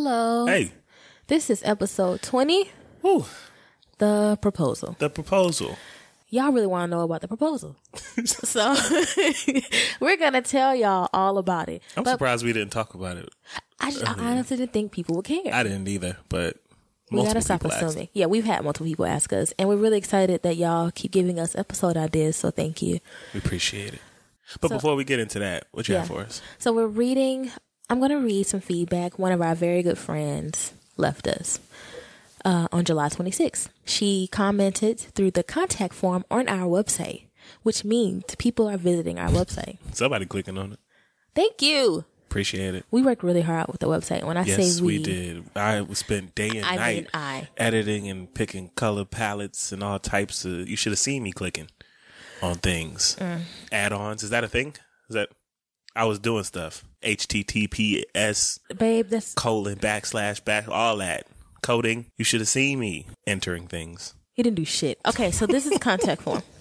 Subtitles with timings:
[0.00, 0.44] Hello.
[0.44, 0.72] Hey.
[1.26, 3.24] This is episode 20, Whew.
[3.96, 4.94] The Proposal.
[4.98, 5.78] The proposal.
[6.28, 7.76] Y'all really want to know about the proposal.
[8.26, 8.76] so
[10.00, 11.80] we're going to tell y'all all about it.
[11.96, 13.30] I'm But surprised we didn't talk about it.
[13.80, 15.40] I, just, I honestly didn't think people would care.
[15.50, 16.58] I didn't either, but
[17.10, 18.10] we gotta stop assuming.
[18.12, 21.40] Yeah, we've had multiple people ask us, and we're really excited that y'all keep giving
[21.40, 22.36] us episode ideas.
[22.36, 23.00] So thank you.
[23.32, 24.00] We appreciate it.
[24.60, 26.00] But So- before we get into that, what you Yeah.
[26.00, 26.42] have for us?
[26.58, 27.50] So we're reading.
[27.88, 29.18] I'm going to read some feedback.
[29.18, 31.60] One of our very good friends left us
[32.44, 33.68] uh, on July 26th.
[33.84, 37.26] She commented through the contact form on our website,
[37.62, 39.78] which means people are visiting our website.
[39.92, 40.78] Somebody clicking on it.
[41.34, 42.04] Thank you.
[42.28, 42.84] Appreciate it.
[42.90, 44.24] We worked really hard with the website.
[44.24, 45.44] When I yes, say we, we, did.
[45.54, 47.48] I spent day and I night I.
[47.56, 50.68] editing and picking color palettes and all types of.
[50.68, 51.68] You should have seen me clicking
[52.42, 53.16] on things.
[53.20, 53.42] Mm.
[53.70, 54.24] Add-ons.
[54.24, 54.74] Is that a thing?
[55.08, 55.28] Is that?
[55.96, 56.84] I was doing stuff.
[57.02, 61.26] HTTPS Babe, that's colon backslash back all that
[61.62, 62.06] coding.
[62.18, 64.14] You should have seen me entering things.
[64.34, 65.00] He didn't do shit.
[65.06, 66.42] Okay, so this is the contact form.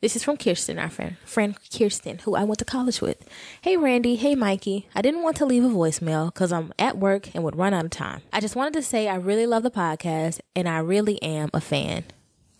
[0.00, 3.26] This is from Kirsten, our friend, friend Kirsten, who I went to college with.
[3.62, 4.16] Hey, Randy.
[4.16, 4.86] Hey, Mikey.
[4.94, 7.86] I didn't want to leave a voicemail because I'm at work and would run out
[7.86, 8.20] of time.
[8.30, 11.60] I just wanted to say I really love the podcast and I really am a
[11.62, 12.04] fan.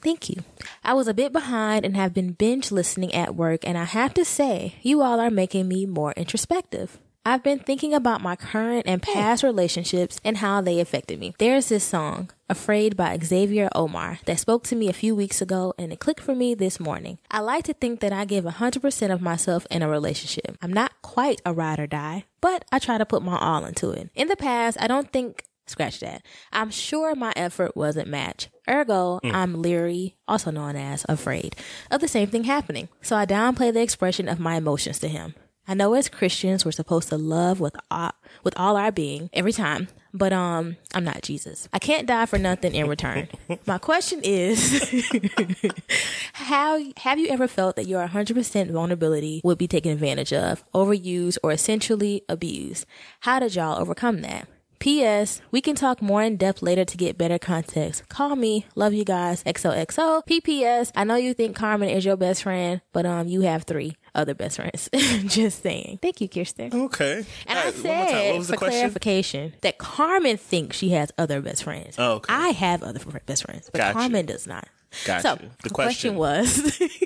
[0.05, 0.45] Thank you.
[0.85, 4.13] I was a bit behind and have been binge listening at work, and I have
[4.15, 6.99] to say, you all are making me more introspective.
[7.27, 11.35] I've been thinking about my current and past relationships and how they affected me.
[11.39, 15.73] There's this song, Afraid by Xavier Omar, that spoke to me a few weeks ago
[15.79, 17.17] and it clicked for me this morning.
[17.31, 20.59] I like to think that I give 100% of myself in a relationship.
[20.61, 23.91] I'm not quite a ride or die, but I try to put my all into
[23.93, 24.11] it.
[24.15, 26.25] In the past, I don't think Scratch that.
[26.53, 28.51] I'm sure my effort wasn't matched.
[28.69, 31.57] Ergo, I'm leery, also known as afraid,
[31.91, 32.89] of the same thing happening.
[33.01, 35.35] So I downplay the expression of my emotions to him.
[35.67, 38.13] I know as Christians we're supposed to love with all,
[38.43, 41.69] with all our being every time, but um, I'm not Jesus.
[41.73, 43.29] I can't die for nothing in return.
[43.67, 45.03] My question is,
[46.35, 51.39] how have you ever felt that your 100% vulnerability would be taken advantage of, overused,
[51.43, 52.85] or essentially abused?
[53.21, 54.47] How did y'all overcome that?
[54.79, 55.41] P.S.
[55.51, 58.09] We can talk more in depth later to get better context.
[58.09, 58.67] Call me.
[58.75, 59.43] Love you guys.
[59.45, 60.25] XOXO.
[60.27, 60.93] P.P.S.
[60.95, 64.35] I know you think Carmen is your best friend, but um, you have three other
[64.35, 64.89] best friends.
[65.27, 65.99] Just saying.
[66.03, 66.71] Thank you, Kirsten.
[66.73, 67.25] Okay.
[67.47, 67.83] And I right, time.
[67.83, 68.79] said, What was for question?
[68.81, 71.97] clarification, that Carmen thinks she has other best friends.
[71.99, 72.33] Oh, okay.
[72.33, 73.95] I have other best friends, but Gotcha.
[73.99, 74.69] Carmen does not.
[75.05, 75.23] Gotcha.
[75.23, 76.79] So The question- question was.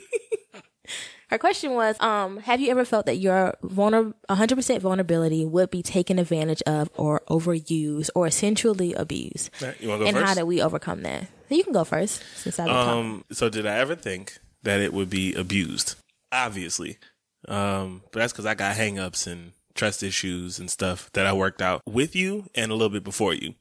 [1.30, 5.82] Her question was, um, have you ever felt that your vulner- 100% vulnerability would be
[5.82, 9.50] taken advantage of or overused or essentially abused?
[9.60, 10.26] Right, you go and first?
[10.26, 11.26] how did we overcome that?
[11.50, 12.70] You can go first since been.
[12.70, 15.96] Um, so did I ever think that it would be abused?
[16.32, 16.98] Obviously.
[17.46, 21.62] Um, but that's because I got hangups and trust issues and stuff that I worked
[21.62, 23.54] out with you and a little bit before you.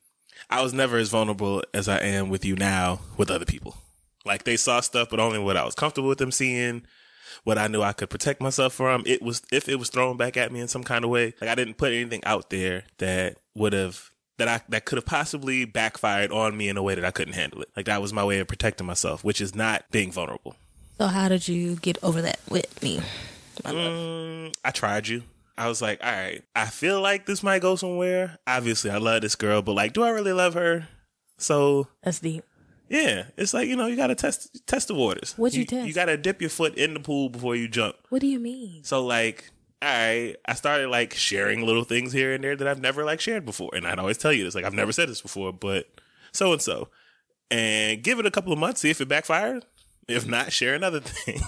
[0.49, 3.75] I was never as vulnerable as I am with you now with other people.
[4.25, 6.83] Like they saw stuff, but only what I was comfortable with them seeing,
[7.43, 9.03] what I knew I could protect myself from.
[9.05, 11.33] It was if it was thrown back at me in some kind of way.
[11.41, 15.05] Like I didn't put anything out there that would have that I that could have
[15.05, 17.69] possibly backfired on me in a way that I couldn't handle it.
[17.75, 20.55] Like that was my way of protecting myself, which is not being vulnerable.
[20.97, 23.01] So how did you get over that with me?
[23.63, 25.23] Mm, I tried you.
[25.57, 28.37] I was like, all right, I feel like this might go somewhere.
[28.45, 30.87] Obviously, I love this girl, but like, do I really love her?
[31.39, 32.43] So That's deep.
[32.89, 35.33] Yeah, it's like you know, you gotta test test the waters.
[35.37, 35.87] What'd you test?
[35.87, 37.95] You gotta dip your foot in the pool before you jump.
[38.09, 38.83] What do you mean?
[38.83, 42.81] So like, all right, I started like sharing little things here and there that I've
[42.81, 44.55] never like shared before, and I'd always tell you this.
[44.55, 45.87] Like I've never said this before, but
[46.31, 46.89] so and so,
[47.51, 49.63] and give it a couple of months, see if it backfires.
[50.07, 51.41] If not, share another thing.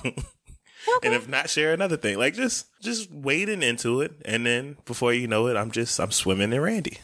[1.03, 2.17] And if not, share another thing.
[2.17, 6.11] Like just just wading into it, and then before you know it, I'm just I'm
[6.11, 6.97] swimming in Randy,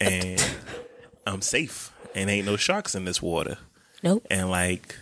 [0.00, 0.42] and
[1.26, 3.58] I'm safe, and ain't no sharks in this water,
[4.04, 4.26] Nope.
[4.30, 4.96] and like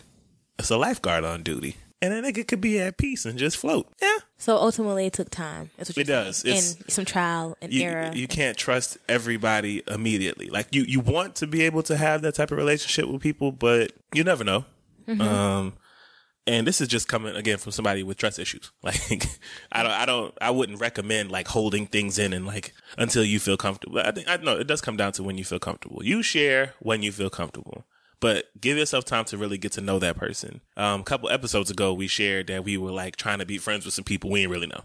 [0.59, 3.87] it's a lifeguard on duty, and a nigga could be at peace and just float.
[4.01, 5.71] Yeah, So ultimately, it took time.
[5.77, 6.45] That's what It does.
[6.45, 8.13] It's- and some trial and you error.
[8.15, 10.49] you can't trust everybody immediately.
[10.51, 13.51] Like you you want to be able to have that type of relationship with people,
[13.53, 14.65] but you never know.
[15.09, 15.75] Um,
[16.47, 18.71] and this is just coming again from somebody with trust issues.
[18.83, 19.25] Like
[19.73, 23.41] I don't I don't I wouldn't recommend like holding things in and like until you
[23.41, 23.99] feel comfortable.
[23.99, 26.05] I think I know it does come down to when you feel comfortable.
[26.05, 27.85] You share when you feel comfortable.
[28.23, 30.63] But give yourself time to really get to know that person.
[30.79, 33.85] Um, a couple episodes ago, we shared that we were like trying to be friends
[33.85, 34.85] with some people we didn't really know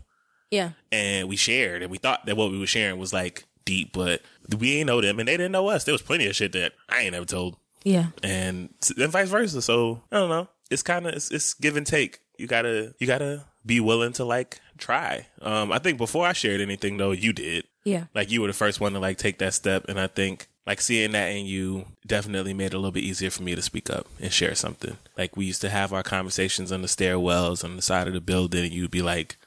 [0.52, 0.72] yeah.
[0.92, 4.22] and we shared and we thought that what we were sharing was like deep, but
[4.58, 5.84] we ain't know them and they didn't know us.
[5.84, 8.08] There was plenty of shit that I ain't ever told Yeah.
[8.24, 9.62] and then vice versa.
[9.62, 10.48] So I don't know.
[10.70, 12.20] It's kind of, it's, it's give and take.
[12.38, 15.28] You gotta, you gotta be willing to like try.
[15.42, 17.66] Um, I think before I shared anything though, you did.
[17.84, 18.06] Yeah.
[18.14, 20.82] Like you were the first one to like take that step, and I think like
[20.82, 23.90] seeing that in you definitely made it a little bit easier for me to speak
[23.90, 24.98] up and share something.
[25.18, 28.22] Like we used to have our conversations on the stairwells on the side of the
[28.22, 29.38] building, and you'd be like,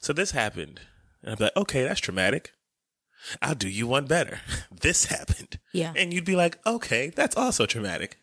[0.00, 0.80] "So this happened,"
[1.22, 2.52] and I'd be like, "Okay, that's traumatic."
[3.40, 4.40] I'll do you one better.
[4.80, 5.60] This happened.
[5.72, 5.92] Yeah.
[5.94, 8.18] And you'd be like, okay, that's also traumatic.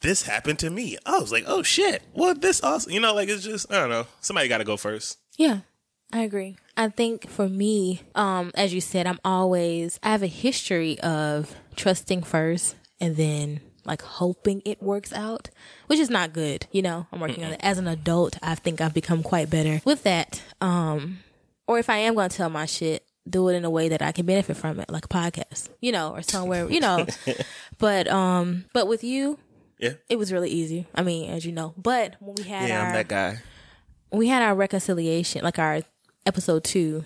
[0.00, 0.96] This happened to me.
[1.04, 2.02] I was like, oh shit.
[2.14, 4.06] Well, this also, you know, like it's just, I don't know.
[4.22, 5.18] Somebody got to go first.
[5.36, 5.58] Yeah,
[6.14, 6.56] I agree.
[6.80, 11.54] I think for me, um, as you said, I'm always, I have a history of
[11.76, 15.50] trusting first and then like hoping it works out,
[15.88, 16.66] which is not good.
[16.72, 17.60] You know, I'm working on it.
[17.62, 20.42] As an adult, I think I've become quite better with that.
[20.62, 21.18] Um,
[21.66, 24.00] or if I am going to tell my shit, do it in a way that
[24.00, 27.06] I can benefit from it, like a podcast, you know, or somewhere, you know.
[27.78, 29.38] but um, but with you,
[29.78, 29.92] Yeah.
[30.08, 30.86] it was really easy.
[30.94, 31.74] I mean, as you know.
[31.76, 33.38] But when we had Yeah, our I'm that guy.
[34.10, 35.82] we had our reconciliation, like our
[36.26, 37.04] episode two,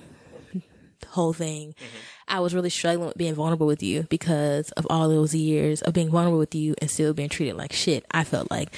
[0.52, 1.96] the whole thing, mm-hmm.
[2.26, 5.92] I was really struggling with being vulnerable with you because of all those years of
[5.92, 8.04] being vulnerable with you and still being treated like shit.
[8.10, 8.74] I felt like,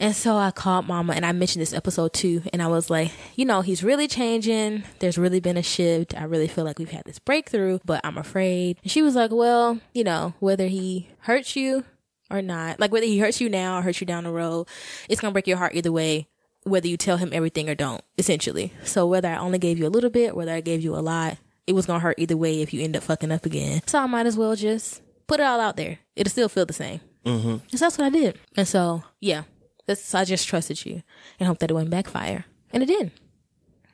[0.00, 3.12] and so I called Mama and I mentioned this episode two, and I was like,
[3.34, 4.84] you know, he's really changing.
[4.98, 6.16] There's really been a shift.
[6.18, 8.78] I really feel like we've had this breakthrough, but I'm afraid.
[8.82, 11.84] And she was like, well, you know, whether he hurts you
[12.30, 14.68] or not, like whether he hurts you now or hurts you down the road,
[15.08, 16.28] it's gonna break your heart either way
[16.66, 18.72] whether you tell him everything or don't, essentially.
[18.84, 21.38] So whether I only gave you a little bit, whether I gave you a lot,
[21.66, 23.80] it was gonna hurt either way if you end up fucking up again.
[23.86, 25.98] So I might as well just put it all out there.
[26.14, 27.00] It'll still feel the same.
[27.24, 27.56] Mm-hmm.
[27.76, 28.38] So that's what I did.
[28.56, 29.42] And so yeah,
[29.86, 31.02] that's I just trusted you
[31.40, 33.10] and hoped that it wouldn't backfire, and it did.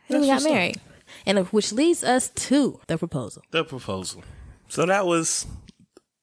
[0.08, 0.52] And we got what's up.
[0.52, 0.80] married,
[1.26, 3.42] and which leads us to the proposal.
[3.50, 4.22] The proposal.
[4.68, 5.46] So that was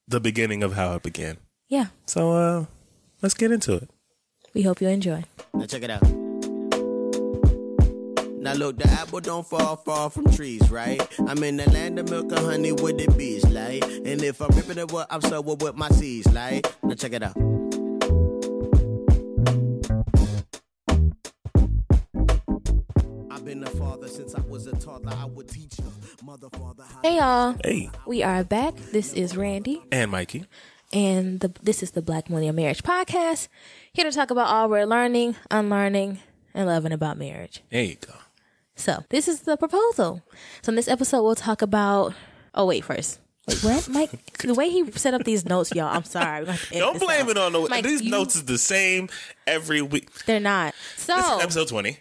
[0.07, 1.37] the beginning of how it began.
[1.67, 2.65] Yeah, So uh
[3.21, 3.89] let's get into it.
[4.55, 5.23] we hope you enjoy.
[5.53, 6.18] Now check it out.
[8.39, 11.01] Now look, the apple don't fall far from trees, right?
[11.27, 13.83] I'm in the land of milk and honey with the bees, like.
[13.83, 16.65] And if I'm ripping it, what I'm so with my seeds, like.
[16.83, 17.35] Now check it out.
[23.31, 25.13] I've been a father since I was a toddler.
[25.15, 25.91] I would teach her,
[26.25, 26.99] mother, father, how.
[27.03, 27.89] Hey y'all, Hey.
[28.07, 28.75] we are back.
[28.91, 29.81] This is Randy.
[29.91, 30.45] And Mikey.
[30.91, 33.47] and the, this is the Black Millennial Marriage Podcast.
[33.93, 36.19] Here to talk about all we're learning, unlearning,
[36.53, 37.61] and loving about marriage.
[37.69, 38.13] There you go.
[38.79, 40.21] So this is the proposal.
[40.61, 42.13] So in this episode, we'll talk about.
[42.55, 43.19] Oh wait, first.
[43.47, 44.37] Wait, what, Mike?
[44.37, 45.87] The way he set up these notes, y'all.
[45.93, 46.41] I'm sorry.
[46.41, 47.29] We're gonna have to edit Don't blame out.
[47.29, 49.09] it on the Mike, these you- notes is the same
[49.47, 50.11] every week.
[50.25, 50.73] They're not.
[50.97, 51.89] So This is episode twenty.
[51.89, 51.97] In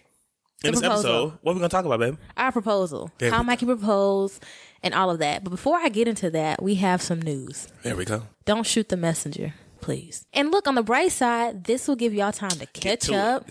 [0.61, 1.09] The this proposal.
[1.11, 2.17] episode, what are we gonna talk about, babe?
[2.35, 4.43] our proposal, There how we Mikey proposed,
[4.83, 5.43] and all of that.
[5.43, 7.67] But before I get into that, we have some news.
[7.83, 8.23] There we go.
[8.45, 10.25] Don't shoot the messenger, please.
[10.33, 13.49] And look, on the bright side, this will give y'all time to catch to up.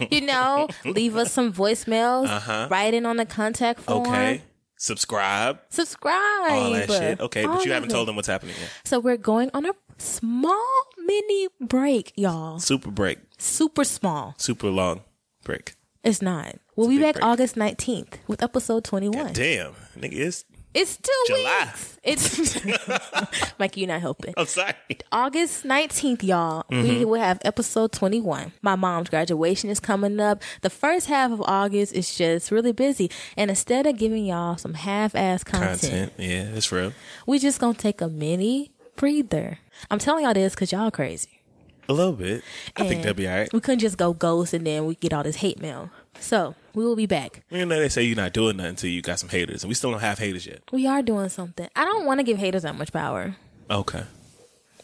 [0.10, 2.70] you know, leave us some voicemails.
[2.70, 4.06] Write in on the contact form.
[4.06, 4.14] Uh-huh.
[4.14, 4.42] Okay.
[4.78, 5.58] Subscribe.
[5.70, 6.14] Subscribe.
[6.52, 7.20] All that shit.
[7.20, 7.92] Okay, but you haven't it.
[7.92, 8.70] told them what's happening yet.
[8.84, 12.60] So we're going on a small mini break, y'all.
[12.60, 13.18] Super break.
[13.38, 14.34] Super small.
[14.38, 15.02] Super long
[15.42, 15.74] break.
[16.04, 16.56] It's not.
[16.76, 17.24] We'll be back break.
[17.24, 19.32] August 19th with episode 21.
[19.32, 19.74] Damn.
[19.96, 20.44] Nigga, it's
[20.74, 21.64] It's two July.
[21.66, 21.98] weeks.
[22.04, 22.64] It's
[23.58, 24.34] Mikey, you're not helping.
[24.36, 24.74] I'm sorry.
[25.10, 26.88] August 19th, y'all, Mm-hmm.
[26.88, 28.52] we will have episode 21.
[28.62, 30.42] My mom's graduation is coming up.
[30.60, 33.10] The first half of August is just really busy.
[33.36, 36.12] And instead of giving y'all some half ass content, Content.
[36.18, 36.92] Yeah, it's real.
[37.26, 39.58] we just gonna take a mini breather.
[39.90, 41.40] I'm telling y'all this because y'all crazy.
[41.88, 42.44] A little bit.
[42.76, 43.52] I think that'd be all right.
[43.52, 45.90] We couldn't just go ghost and then we get all this hate mail.
[46.20, 47.42] So we will be back.
[47.50, 49.74] You know, they say you're not doing nothing until you got some haters, and we
[49.74, 50.60] still don't have haters yet.
[50.72, 51.68] We are doing something.
[51.76, 53.34] I don't want to give haters that much power.
[53.70, 54.04] Okay.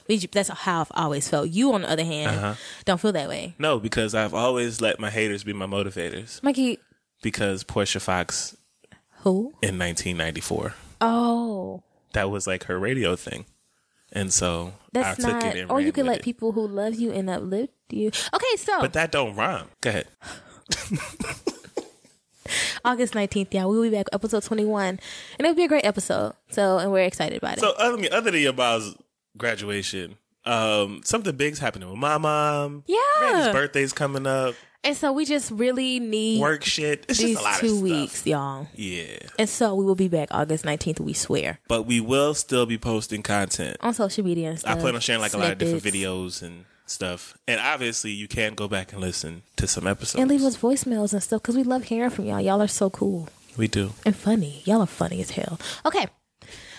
[0.09, 1.49] We- That's how I've always felt.
[1.49, 2.55] You, on the other hand, Uh-huh.
[2.85, 3.55] don't feel that way.
[3.59, 6.43] No, because I've always let my haters be my motivators.
[6.43, 6.79] Mikey,
[7.23, 8.57] Because Portia Fox
[9.23, 9.55] who?
[9.63, 11.83] in 1994, Oh,
[12.13, 13.47] that was like her radio thing.
[14.13, 15.71] And so that's I took not.
[15.71, 16.23] Or you with let it.
[16.23, 18.09] people who love you and uplift you.
[18.33, 19.69] Okay, so But that don't rhyme.
[19.81, 20.09] Go ahead.
[22.85, 24.87] August 19th, yeah, we will be back, episode 21.
[24.89, 25.01] And
[25.39, 26.35] it'll be a great episode.
[26.51, 27.61] So, and we're excited about it.
[27.61, 28.95] So other than, other than your mom's
[29.37, 32.85] graduation, um, something big's happening with my mom.
[32.87, 32.99] Yeah.
[33.21, 34.55] Randy's birthday's coming up.
[34.83, 37.07] and so we just really need Work shit.
[37.09, 37.83] It's these just a lot two of stuff.
[37.83, 38.67] weeks, y'all.
[38.75, 39.17] Yeah.
[39.39, 41.61] And so we will be back August 19th, we swear.
[41.69, 43.79] But we will still be posting content.
[43.81, 44.77] On social media and stuff.
[44.77, 47.37] I plan on sharing like a lot of different videos and stuff.
[47.49, 50.21] And obviously, you can go back and listen to some episodes.
[50.21, 52.41] And leave us voicemails and stuff because we love hearing from y'all.
[52.41, 53.93] Y'all are so cool we do.
[54.05, 54.62] and funny.
[54.64, 55.59] Y'all are funny as hell.
[55.87, 56.07] Okay.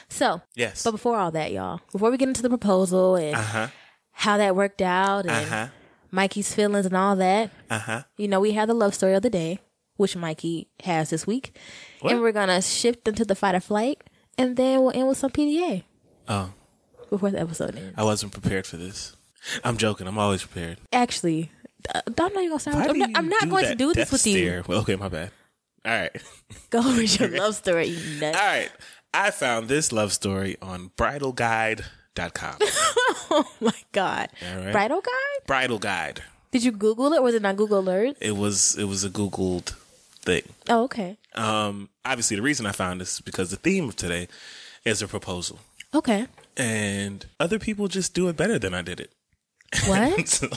[0.10, 0.84] So, Yes.
[0.84, 3.68] but before all that, y'all, before we get into the proposal and Uh huh.
[4.12, 5.68] how that worked out and Uh huh.
[6.12, 8.04] Mikey's feelings and all that, Uh huh.
[8.18, 9.60] you know, we had the love story of the day.
[9.98, 11.56] which Mikey has this week,
[12.04, 14.04] and we're gonna shift into the fight or flight,
[14.38, 15.84] and then we'll end with some PDA
[16.28, 16.52] Oh,
[17.10, 17.94] before the episode ends.
[17.98, 19.16] I wasn't prepared for this.
[19.64, 20.08] I'm joking.
[20.08, 20.78] I'm always prepared.
[20.94, 21.52] Actually,
[21.94, 22.78] I'm not even gonna.
[22.78, 24.64] Why I'm not, I'm not going to do this with you.
[24.68, 25.32] Well, okay, my bad.
[25.86, 26.12] All right.
[26.72, 28.36] Go with your love story, you nut.
[28.36, 28.72] All right.
[29.14, 32.58] I found this love story on bridalguide.com.
[33.32, 34.72] Oh my god, All right.
[34.72, 35.48] bridal guide?
[35.48, 36.22] Bridal Guide.
[36.52, 37.22] Did you Google it?
[37.24, 38.18] Was it not Google Alert?
[38.22, 39.74] It was it was a googled
[40.22, 40.44] thing.
[40.70, 44.28] Oh, okay, Um obviously the reason I found this is because the theme of today
[44.86, 45.60] is a proposal.
[45.94, 46.28] okay.
[46.56, 49.12] And other people just do it better than I did it.
[49.88, 50.28] What?
[50.28, 50.48] So,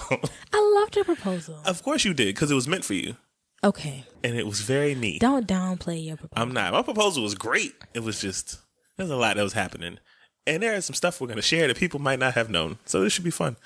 [0.53, 1.59] I loved your proposal.
[1.65, 3.17] of course you did because it was meant for you
[3.65, 5.21] Okay, and it was very neat.
[5.21, 6.41] don't downplay your proposal.
[6.43, 6.73] I'm not.
[6.73, 7.75] My proposal was great.
[7.93, 8.59] It was just
[8.97, 9.99] there's a lot that was happening.
[10.47, 12.79] And there is some stuff we're gonna share that people might not have known.
[12.87, 13.57] So this should be fun.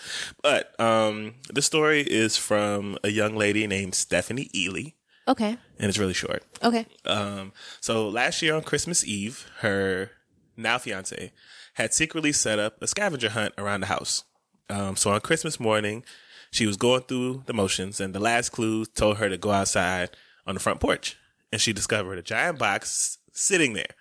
[0.42, 4.92] But um the story is from a young lady named Stephanie Ely,
[5.28, 6.42] Okay, and it's really short.
[6.64, 6.86] okay.
[7.04, 10.10] Um so last year on Christmas Eve, her
[10.56, 11.32] now fiance
[11.74, 14.24] had secretly set up a scavenger hunt around the house.
[14.68, 16.04] Um so on Christmas morning,
[16.50, 20.10] she was going through the motions and the last clue told her to go outside
[20.46, 21.16] on the front porch.
[21.50, 23.94] And she discovered a giant box sitting there.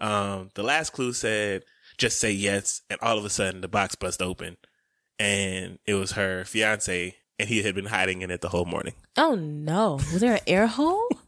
[0.00, 1.64] Um, the last clue said,
[1.98, 2.82] just say yes.
[2.90, 4.56] And all of a sudden the box bust open
[5.18, 8.94] and it was her fiance and he had been hiding in it the whole morning.
[9.16, 11.08] Oh no, was there an air hole?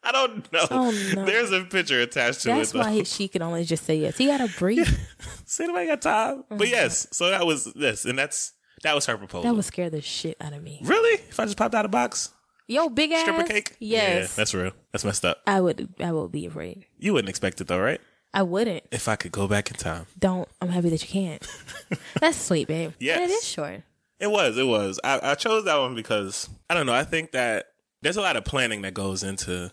[0.04, 0.66] I don't know.
[0.70, 1.24] Oh, no.
[1.26, 2.72] There's a picture attached to That's it.
[2.74, 2.80] though.
[2.80, 4.16] why she can only just say yes.
[4.16, 4.88] He gotta breathe.
[5.44, 6.44] See, anybody got time?
[6.50, 8.52] Oh, but yes, so that was this, and that's
[8.82, 9.42] that was her proposal.
[9.42, 10.80] That would scare the shit out of me.
[10.84, 11.20] really?
[11.28, 12.30] If I just popped out of a box,
[12.66, 13.76] Yo, big ass stripper cake?
[13.80, 14.70] Yes, yeah, that's real.
[14.92, 15.42] That's messed up.
[15.44, 15.88] I would.
[15.98, 16.86] I would be afraid.
[16.98, 18.00] You wouldn't expect it though, right?
[18.32, 18.84] I wouldn't.
[18.92, 20.48] If I could go back in time, Don't.
[20.60, 21.44] I'm happy that you can't.
[22.20, 22.92] That's sweet, babe.
[23.00, 23.16] Yes.
[23.18, 23.82] And it is short.
[24.20, 24.56] it was.
[24.56, 25.00] It was.
[25.02, 26.94] I, I chose that one because I don't know.
[26.94, 27.66] I think that
[28.02, 29.72] there's a lot of planning that goes into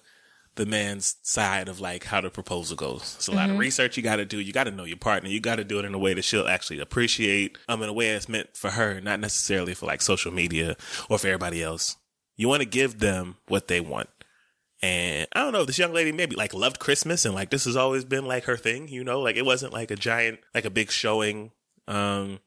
[0.57, 3.15] the man's side of like how the proposal goes.
[3.17, 4.39] It's a lot of research you got to do.
[4.39, 5.29] You got to know your partner.
[5.29, 7.57] You got to do it in a way that she'll actually appreciate.
[7.69, 10.75] Um, in a way that's meant for her, not necessarily for like social media
[11.09, 11.95] or for everybody else.
[12.35, 14.09] You want to give them what they want.
[14.81, 17.75] And I don't know, this young lady maybe like loved Christmas and like this has
[17.75, 20.69] always been like her thing, you know, like it wasn't like a giant, like a
[20.69, 21.51] big showing.
[21.87, 22.39] Um,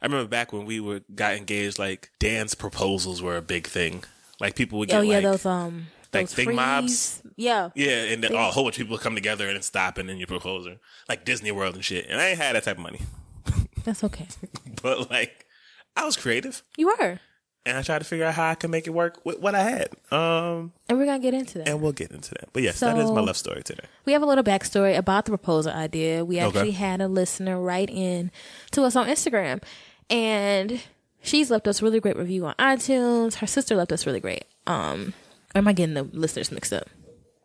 [0.00, 4.04] I remember back when we were got engaged, like dance proposals were a big thing.
[4.40, 7.22] Like people would get Oh yeah, like, those um, like big freeze- mobs?
[7.36, 10.16] Yeah, yeah, and oh, a whole bunch of people come together and stop and then
[10.18, 10.78] you propose her.
[11.08, 12.06] Like Disney World and shit.
[12.08, 13.00] And I ain't had that type of money.
[13.84, 14.26] that's okay.
[14.82, 15.46] But like
[15.96, 17.20] I was creative You were,
[17.66, 19.62] and I tried to figure out how I could make it work with what I
[19.62, 19.88] had.
[20.10, 21.68] Um and we're gonna get into that.
[21.68, 22.48] and we'll get into that.
[22.52, 23.84] But yes, that is my love story today.
[24.04, 26.24] We have a little backstory about the proposal idea.
[26.24, 26.46] We Okay.
[26.46, 28.30] actually had a listener write in
[28.72, 29.62] to us on Instagram,
[30.10, 30.80] and
[31.22, 33.34] she's left us a really great review on iTunes.
[33.36, 34.44] Her sister left us really great.
[34.66, 35.14] Um,
[35.58, 36.88] or am I getting the listeners mixed up?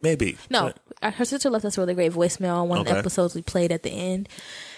[0.01, 0.37] Maybe.
[0.49, 2.91] No, But- uh, her sister left us a really great voicemail on one of the
[2.99, 4.29] episodes we played at the end.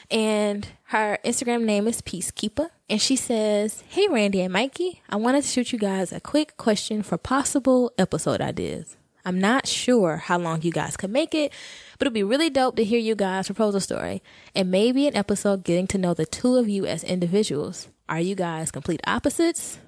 [0.10, 2.70] And her Instagram name is Peacekeeper.
[2.90, 6.58] And she says, Hey, Randy and Mikey, I wanted to shoot you guys a quick
[6.58, 8.98] question for possible episode ideas.
[9.26, 11.52] I'm not sure how long you guys could make it,
[11.98, 14.22] but it'd be really dope to hear you guys' proposal story
[14.54, 17.88] and maybe an episode getting to know the two of you as individuals.
[18.08, 19.80] Are you guys complete opposites?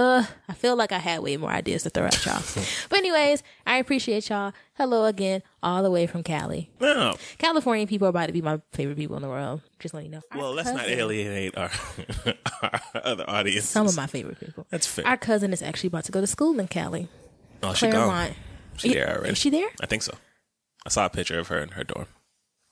[0.00, 2.40] Uh, I feel like I had way more ideas to throw at y'all.
[2.88, 4.54] but anyways, I appreciate y'all.
[4.74, 6.70] Hello again, all the way from Cali.
[6.80, 7.16] No.
[7.36, 9.60] California people are about to be my favorite people in the world.
[9.78, 10.22] Just letting you know.
[10.34, 11.70] Well, Our let's not alienate our,
[12.62, 13.66] our other audience.
[13.68, 14.66] Some of my favorite people.
[14.70, 15.06] That's fair.
[15.06, 17.08] Our cousin is actually about to go to school in Cali.
[17.62, 17.92] oh, she gone.
[17.92, 18.34] Claremont.
[18.78, 19.32] She there already.
[19.32, 19.68] Is she there?
[19.82, 20.14] I think so.
[20.86, 22.06] I saw a picture of her in her dorm.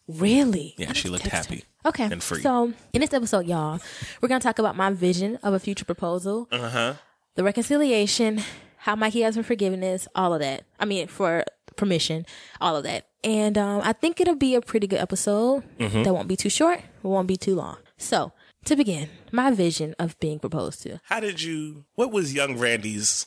[0.08, 0.74] Really?
[0.78, 1.56] Yeah, she looked text her.
[1.56, 2.04] happy Okay.
[2.04, 2.40] and free.
[2.40, 3.78] So, in this episode, y'all,
[4.22, 6.94] we're going to talk about my vision of a future proposal, Uh huh.
[7.38, 8.42] The reconciliation,
[8.78, 10.64] how Mikey asked for forgiveness, all of that.
[10.80, 11.44] I mean, for
[11.76, 12.26] permission,
[12.60, 13.06] all of that.
[13.22, 16.02] And um, I think it'll be a pretty good episode Mm-hmm.
[16.02, 17.76] that won't be too short, won't be too long.
[17.96, 18.32] So,
[18.64, 21.00] to begin, my vision of being proposed to.
[21.04, 21.84] How did you?
[21.94, 23.26] What was young Randy's?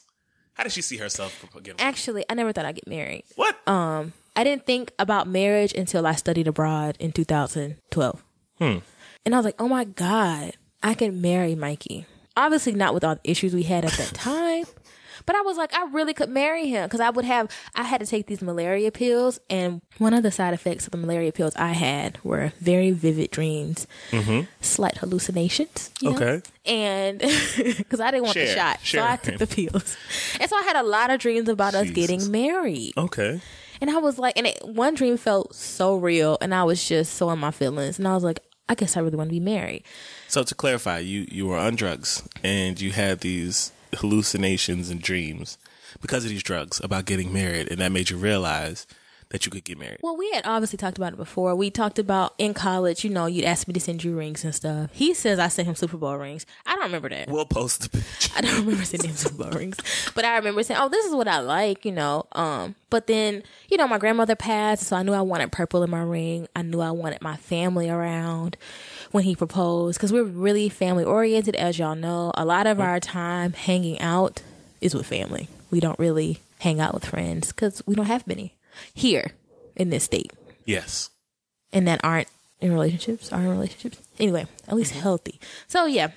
[0.55, 1.45] How did she see herself?
[1.79, 3.23] Actually, I never thought I'd get married.
[3.37, 3.55] What?
[3.65, 8.23] Um, I didn't think about marriage until I studied abroad in 2012.
[8.59, 8.77] Hmm.
[9.25, 10.51] And I was like, oh my God,
[10.83, 12.07] I can marry Mikey.
[12.37, 14.65] Obviously, not with all the issues we had at that time.
[15.25, 17.99] But I was like, I really could marry him because I would have, I had
[18.01, 19.39] to take these malaria pills.
[19.51, 23.29] And one of the side effects of the malaria pills I had were very vivid
[23.29, 23.85] dreams,
[24.61, 25.91] slight hallucinations.
[26.01, 26.15] you know?
[26.17, 26.23] Mm-hmm.
[26.23, 26.41] Okay.
[26.65, 27.19] And
[27.77, 28.79] because I didn't want the shot.
[28.81, 29.01] share.
[29.01, 29.95] So I took the pills.
[30.39, 32.93] And so I had a lot of dreams about us getting married.
[32.97, 33.41] Okay.
[33.79, 37.13] And I was like, and it, one dream felt so real, and I was just
[37.15, 37.97] so in my feelings.
[37.99, 38.39] And I was like,
[38.71, 39.83] I guess I really want to be married.
[40.29, 45.57] So to clarify, you you were on drugs and you had these hallucinations and dreams
[46.01, 48.87] because of these drugs about getting married, and that made you realize
[49.31, 49.99] that you could get married.
[50.01, 51.55] Well, we had obviously talked about it before.
[51.55, 54.53] We talked about in college, you know, you'd ask me to send you rings and
[54.53, 54.89] stuff.
[54.93, 56.45] He says I sent him Super Bowl rings.
[56.65, 57.29] I don't remember that.
[57.29, 58.33] We'll post the picture.
[58.35, 59.77] I don't remember sending him Super Bowl rings,
[60.13, 62.25] but I remember saying, "Oh, this is what I like," you know.
[62.33, 65.89] Um, but then, you know, my grandmother passed, so I knew I wanted purple in
[65.89, 66.47] my ring.
[66.55, 68.57] I knew I wanted my family around
[69.11, 72.31] when he proposed because we're really family oriented, as y'all know.
[72.35, 74.41] A lot of our time hanging out
[74.81, 75.47] is with family.
[75.69, 78.53] We don't really hang out with friends because we don't have many
[78.93, 79.31] here
[79.75, 80.31] in this state
[80.65, 81.09] Yes.
[81.73, 82.27] and that aren't
[82.59, 83.99] in relationships, are in relationships.
[84.19, 85.01] Anyway, at least mm-hmm.
[85.01, 85.39] healthy.
[85.67, 86.11] So yeah.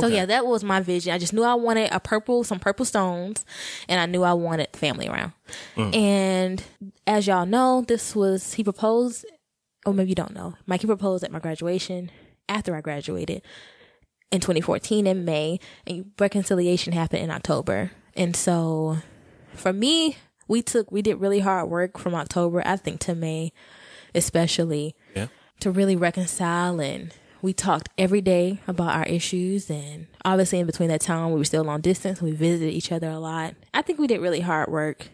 [0.00, 1.12] So yeah, that was my vision.
[1.12, 3.44] I just knew I wanted a purple, some purple stones,
[3.88, 5.32] and I knew I wanted family around.
[5.76, 5.94] Mm.
[5.94, 6.64] And
[7.06, 9.24] as y'all know, this was he proposed,
[9.86, 10.54] or maybe you don't know.
[10.66, 12.10] Mikey proposed at my graduation
[12.48, 13.42] after I graduated
[14.30, 17.92] in 2014 in May, and reconciliation happened in October.
[18.16, 18.98] And so,
[19.54, 20.16] for me,
[20.48, 23.52] we took we did really hard work from October, I think, to May,
[24.14, 25.28] especially Yeah.
[25.60, 30.88] to really reconcile and we talked every day about our issues and obviously in between
[30.88, 33.54] that time we were still long distance we visited each other a lot.
[33.74, 35.08] I think we did really hard work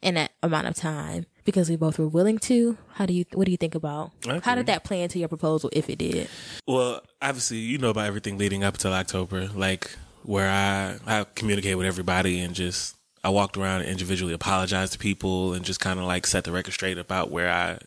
[0.00, 2.78] in that amount of time because we both were willing to.
[2.94, 5.68] How do you what do you think about how did that play into your proposal
[5.72, 6.28] if it did?
[6.66, 9.90] Well, obviously, you know about everything leading up until October, like
[10.22, 14.98] where I I communicate with everybody and just I walked around and individually apologized to
[14.98, 17.78] people and just kind of like set the record straight about where I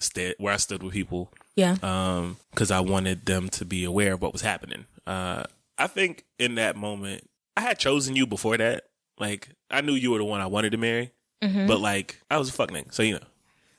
[0.00, 4.14] stood where I stood with people yeah um because I wanted them to be aware
[4.14, 4.86] of what was happening.
[5.06, 5.44] Uh
[5.78, 8.84] I think in that moment I had chosen you before that.
[9.18, 12.48] Like I knew you were the one I wanted to marry, but like I was
[12.48, 13.26] a fuck so you know.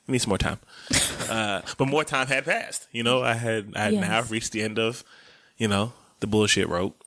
[0.08, 0.58] I need some more time.
[1.28, 2.86] uh, but more time had passed.
[2.92, 4.08] You know, I had I had Yes.
[4.08, 5.02] now reached the end of,
[5.58, 7.02] you know, the bullshit rope.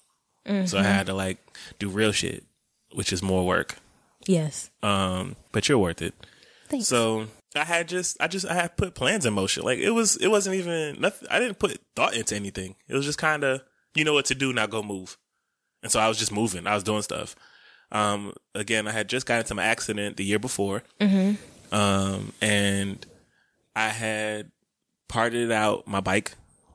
[0.65, 1.38] So I had to like
[1.77, 2.44] do real shit,
[2.91, 3.77] which is more work.
[4.28, 6.14] Yes Um, but you're worth it.
[6.70, 9.64] thanks So I had just I just I had put plans in motion.
[9.64, 12.76] Like it was it wasn't even nothing I didn't put thought into anything.
[12.88, 13.64] It was just kinda
[13.96, 15.18] you know what to do, now go move.
[15.82, 16.67] And so I was just moving.
[16.67, 17.36] I was doing stuff.
[17.91, 20.84] Um again I had just gotten into my accident the year before.
[21.72, 23.06] Um and
[23.76, 24.52] I had
[25.08, 26.34] parted out my bike.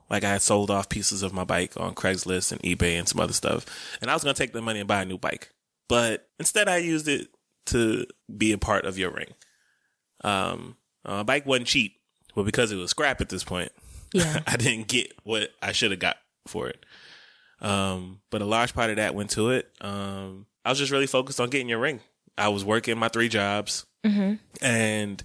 [0.09, 3.19] Like I had sold off pieces of my bike on Craigslist and eBay and some
[3.21, 3.65] other stuff.
[4.01, 5.51] And I was gonna take the money and buy a new bike.
[5.87, 7.29] But instead I used it
[7.67, 9.33] to be a part of your ring.
[10.23, 11.97] Um, uh, bike wasn't cheap,
[12.35, 13.71] but because it was scrap at this point,
[14.13, 16.85] yeah I didn't get what I should have got for it.
[17.61, 19.71] Um, but a large part of that went to it.
[19.81, 22.01] Um, I was just really focused on getting your ring.
[22.37, 23.85] I was working my three jobs
[24.61, 25.23] and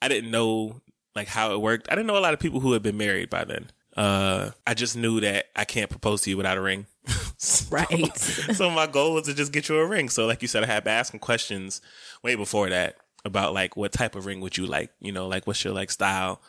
[0.00, 0.80] I didn't know
[1.14, 1.88] like how it worked.
[1.90, 3.70] I didn't know a lot of people who had been married by then.
[3.96, 6.86] Uh, I just knew that I can't propose to you without a ring.
[7.70, 10.08] right so my goal was to just get you a ring.
[10.08, 11.80] So like you said, I had been asking questions
[12.22, 14.90] way before that about like what type of ring would you like?
[15.00, 16.40] You know, like what's your like style?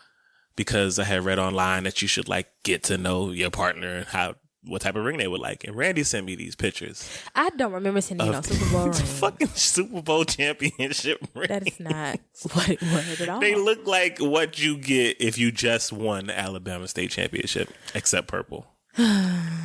[0.56, 4.06] Because I had read online that you should like get to know your partner and
[4.06, 5.64] how what type of ring they would like.
[5.64, 7.08] And Randy sent me these pictures.
[7.36, 11.48] i don't remember sending you no super bowl ring fucking Super Bowl championship ring.
[11.50, 12.20] that is not
[12.54, 16.28] what it was at all they look like what you get if you just won
[16.28, 18.66] the Alabama state championship, except purple.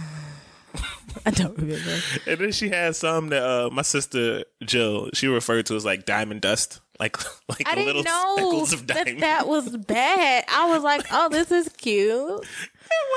[1.27, 5.67] i don't remember And then she had some that uh, my sister Jill she referred
[5.67, 7.17] to as like diamond dust, like
[7.49, 9.23] like I little know speckles of that diamond.
[9.23, 10.45] that was bad.
[10.49, 12.11] I was like, oh, this is cute.
[12.11, 12.49] it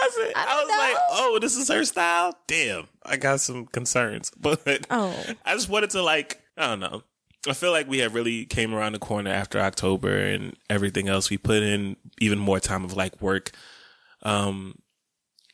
[0.01, 0.37] wasn't.
[0.37, 2.35] I, I was like, oh, this is her style.
[2.47, 5.15] Damn, I got some concerns, but Oh.
[5.45, 7.03] I just wanted to like I don't know.
[7.47, 11.29] I feel like we have really came around the corner after October and everything else.
[11.29, 13.51] We put in even more time of like work,
[14.21, 14.75] um,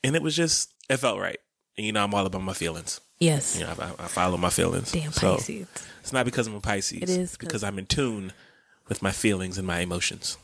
[0.04, 1.40] and it was just it felt right.
[1.80, 3.00] And you know, I'm all about my feelings.
[3.20, 3.58] Yes.
[3.58, 4.92] You know, I, I follow my feelings.
[4.92, 5.66] Damn So, Pisces.
[6.02, 6.98] It's not because I'm a Pisces.
[7.02, 8.34] It is It's because I'm in tune
[8.90, 10.38] with my feelings and my emotions.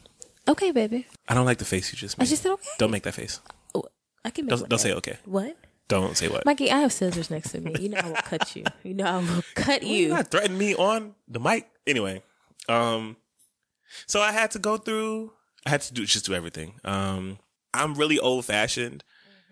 [0.47, 1.07] Okay, baby.
[1.27, 2.23] I don't like the face you just made.
[2.23, 2.69] I just said okay.
[2.77, 3.41] Don't make that face.
[3.73, 3.83] Oh,
[4.23, 5.17] I can make Don't, don't say okay.
[5.25, 5.57] What?
[5.89, 6.45] Don't say what.
[6.45, 7.75] Mikey, I have scissors next to me.
[7.81, 8.63] You know I will cut you.
[8.83, 10.07] You know I will cut You you.
[10.07, 11.67] not threaten me on the mic.
[11.85, 12.23] Anyway,
[12.69, 13.17] um,
[14.07, 15.33] so I had to go through.
[15.65, 16.79] I had to do just do everything.
[16.85, 17.39] Um,
[17.73, 19.03] I'm really old fashioned,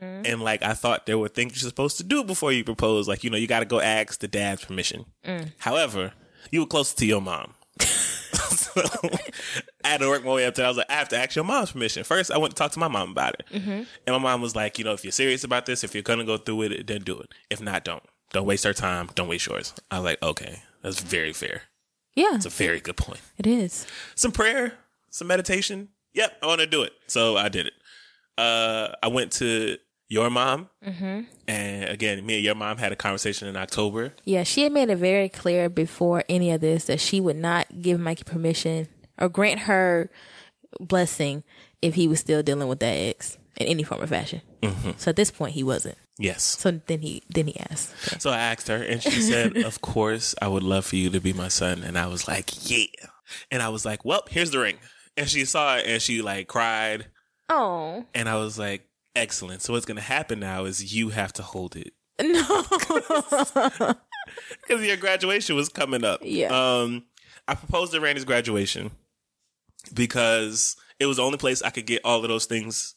[0.04, 0.26] Mm-hmm.
[0.26, 3.08] and like I thought there were things you're supposed to do before you propose.
[3.08, 5.06] Like you know, you got to go ask the dad's permission.
[5.26, 5.52] Mm.
[5.60, 6.14] However,
[6.52, 7.54] you were closer to your mom.
[7.80, 8.82] so
[9.84, 10.64] I had to work my way up to.
[10.64, 12.04] I was like, I have to ask your mom's permission.
[12.04, 13.70] First, I went to talk to my mom about it, Mm-hmm.
[13.72, 16.26] and my mom was like, you know, if you're serious about this, if you're gonna
[16.26, 17.32] go through with it, then do it.
[17.50, 18.04] If not, don't.
[18.32, 19.10] Don't waste her time.
[19.16, 19.74] Don't waste yours.
[19.92, 21.64] I was like, okay, that's very fair.
[22.16, 23.22] Yeah, It's a very good point.
[23.38, 23.88] it is.
[24.16, 24.74] Some prayer,
[25.10, 25.90] some meditation.
[26.14, 26.94] Yep, I want to do it.
[27.08, 27.74] So I did it.
[28.38, 29.78] Uh, I went to
[30.14, 30.70] your mom.
[30.86, 31.22] Mm-hmm.
[31.48, 34.14] And again, me and your mom had a conversation in October.
[34.26, 37.82] Yeah, she had made it very clear before any of this that she would not
[37.82, 38.88] give Mikey permission
[39.20, 40.12] or grant her
[40.80, 41.44] blessing
[41.82, 44.42] if he was still dealing with that ex in any form or fashion.
[44.98, 45.98] So at this point, he wasn't.
[46.20, 46.44] Yes.
[46.44, 47.94] So then he then he asked.
[48.08, 48.20] Okay.
[48.20, 51.20] So I asked her, and she said, "Of course, I would love for you to
[51.20, 52.86] be my son." And I was like, "Yeah."
[53.52, 54.78] And I was like, "Well, here's the ring."
[55.18, 57.08] And she saw it, and she like cried,
[57.50, 61.44] Oh and I was like, "Excellent." So what's gonna happen now is you have to
[61.44, 62.64] hold it no!
[64.62, 66.20] because your graduation was coming up.
[66.24, 66.48] Yeah.
[66.82, 67.06] Um,
[67.48, 68.92] I proposed at Randy's graduation
[69.94, 72.96] because it was the only place I could get all of those things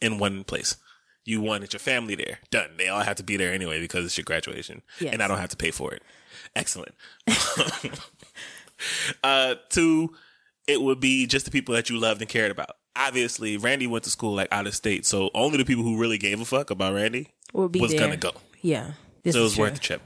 [0.00, 0.76] in one place.
[1.24, 2.38] You wanted your family there.
[2.50, 2.70] Done.
[2.76, 4.82] They all have to be there anyway because it's your graduation.
[5.00, 5.12] Yes.
[5.12, 6.02] And I don't have to pay for it.
[6.54, 6.94] Excellent.
[9.24, 10.14] uh, two,
[10.66, 12.76] it would be just the people that you loved and cared about.
[12.96, 16.18] Obviously, Randy went to school like out of state, so only the people who really
[16.18, 18.00] gave a fuck about Randy We'll be was there.
[18.00, 18.32] gonna go.
[18.62, 18.92] Yeah.
[19.22, 19.64] This So it was true.
[19.64, 20.02] worth the trip.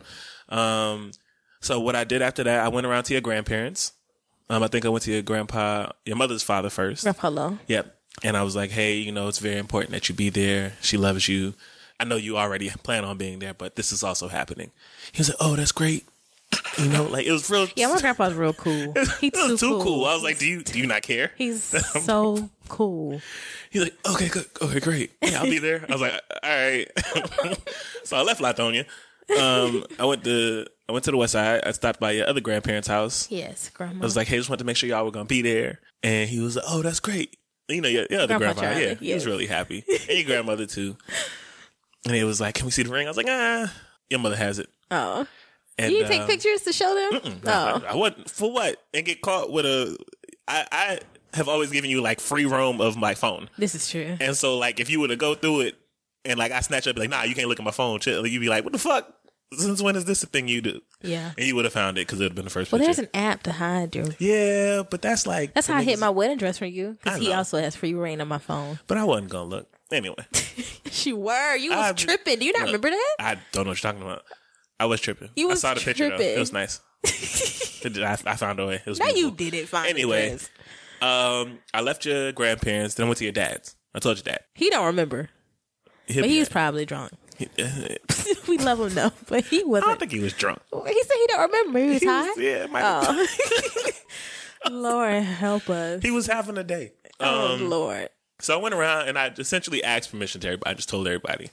[0.48, 1.12] Um,
[1.60, 3.92] so what I did after that, I went around to your grandparents.
[4.48, 7.02] Um, I think I went to your grandpa, your mother's father first.
[7.04, 7.58] Grandpa Low.
[7.68, 7.96] Yep.
[8.24, 10.72] And I was like, hey, you know, it's very important that you be there.
[10.80, 11.54] She loves you.
[12.00, 14.70] I know you already plan on being there, but this is also happening.
[15.12, 16.06] He was like, oh, that's great.
[16.78, 17.68] You know, like it was real.
[17.76, 18.92] Yeah, my grandpa's real cool.
[19.20, 20.04] He's was too too cool.
[20.06, 21.30] I was like, do you do you not care?
[21.36, 21.62] He's
[22.04, 23.20] so cool.
[23.70, 25.12] He's like, okay, good, okay, great.
[25.22, 25.84] Yeah, I'll be there.
[25.88, 26.88] I was like, all right.
[28.04, 28.86] so I left Latonia.
[29.38, 31.62] Um, I went to I went to the west side.
[31.64, 33.30] I stopped by your other grandparents' house.
[33.30, 34.00] Yes, grandma.
[34.00, 35.80] I was like, hey, just wanted to make sure y'all were gonna be there.
[36.02, 37.36] And he was like, oh, that's great.
[37.68, 40.66] You know, your, your other Grandpa grandma, yeah, he was really happy, and your grandmother
[40.66, 40.96] too.
[42.04, 43.06] And he was like, can we see the ring?
[43.06, 43.72] I was like, ah,
[44.08, 44.68] your mother has it.
[44.90, 45.26] oh,
[45.78, 47.40] And, you take um, pictures to show them?
[47.44, 49.96] no, Oh, I, I wouldn't for what and get caught with a.
[50.46, 50.98] I, I
[51.34, 53.48] have always given you like free roam of my phone.
[53.56, 54.16] this is true.
[54.20, 55.76] And so, like, if you were to go through it
[56.24, 57.98] and like I snatch up, like, nah, you can't look at my phone.
[58.00, 58.26] Chill.
[58.26, 59.10] You'd be like, what the fuck?
[59.52, 60.80] Since when is this a thing you do?
[61.02, 61.32] Yeah.
[61.36, 62.94] And you would have found it because it would have been the first Well, picture.
[62.94, 64.06] there's an app to hide your.
[64.20, 67.18] yeah, but that's like That's how I hit niggas- my wedding dress for you because
[67.20, 68.78] he also has free reign on my phone.
[68.86, 70.16] But I wasn't gonna look anyway.
[71.04, 71.56] You were.
[71.56, 72.40] You was I- tripping.
[72.40, 73.16] Do you not remember that?
[73.20, 74.22] I don't know what you're talking about.
[74.80, 75.28] I was tripping.
[75.36, 76.16] You I saw the picture though.
[76.24, 76.80] It was nice.
[77.06, 78.74] I, I found a way.
[78.76, 80.36] It was No, you didn't find Anyway.
[81.00, 81.06] the.
[81.06, 82.94] Um, I left your grandparents.
[82.94, 83.76] Then I went to your dad's.
[83.94, 84.40] I told your dad.
[84.54, 85.28] He don't remember,
[86.06, 87.12] He'll but be he was probably drunk.
[88.48, 89.86] We love him though, but he wasn't.
[89.86, 90.00] wasn't.
[90.00, 90.60] think he was drunk.
[90.72, 91.78] He said he don't remember.
[91.78, 92.28] He was He high.
[92.28, 93.26] was, yeah, might- Oh.
[94.70, 96.02] Lord help us.
[96.02, 96.92] he was having a day.
[97.18, 98.08] oh Um, Lord.
[98.40, 100.70] So I went around and I essentially asked permission to everybody.
[100.70, 101.50] I just told everybody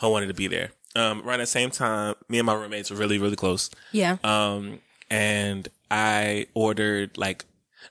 [0.00, 0.70] I wanted to be there.
[0.96, 3.70] Um, around the same time, me and my roommates were really, really close.
[3.92, 4.16] Yeah.
[4.24, 4.80] Um,
[5.10, 7.44] and I ordered like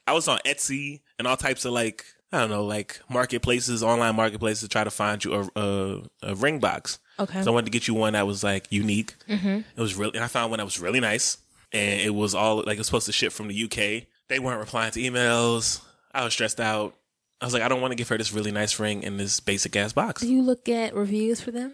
[0.08, 4.16] I was on Etsy and all types of like I don't know like marketplaces, online
[4.16, 7.00] marketplaces to try to find you a a, a ring box.
[7.20, 7.44] Okay.
[7.44, 9.16] So I wanted to get you one that was like unique.
[9.30, 9.48] Mm-hmm.
[9.76, 11.38] It was really, and I found one that was really nice,
[11.72, 14.08] and it was all like it was supposed to ship from the UK.
[14.28, 15.82] They weren't replying to emails.
[16.14, 16.96] I was stressed out.
[17.40, 19.40] I was like, I don't want to give her this really nice ring in this
[19.40, 20.22] basic ass box.
[20.22, 21.74] Do you look at reviews for them?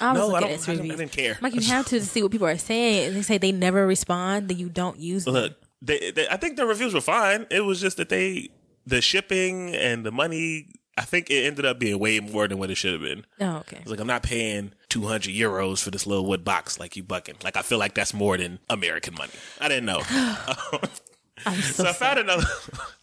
[0.00, 1.38] I No, I at don't- I don't- I didn't care.
[1.40, 3.14] Like you have to see what people are saying.
[3.14, 5.34] They say they never respond, then you don't use them.
[5.34, 5.52] Look,
[5.82, 7.46] they, they, I think the reviews were fine.
[7.50, 8.50] It was just that they,
[8.86, 10.68] the shipping and the money.
[10.96, 13.24] I think it ended up being way more than what it should have been.
[13.40, 13.78] Oh, okay.
[13.80, 17.36] It's like I'm not paying 200 euros for this little wood box like you bucking.
[17.42, 19.32] Like I feel like that's more than American money.
[19.60, 20.02] I didn't know.
[21.46, 22.44] I'm so, so I found another.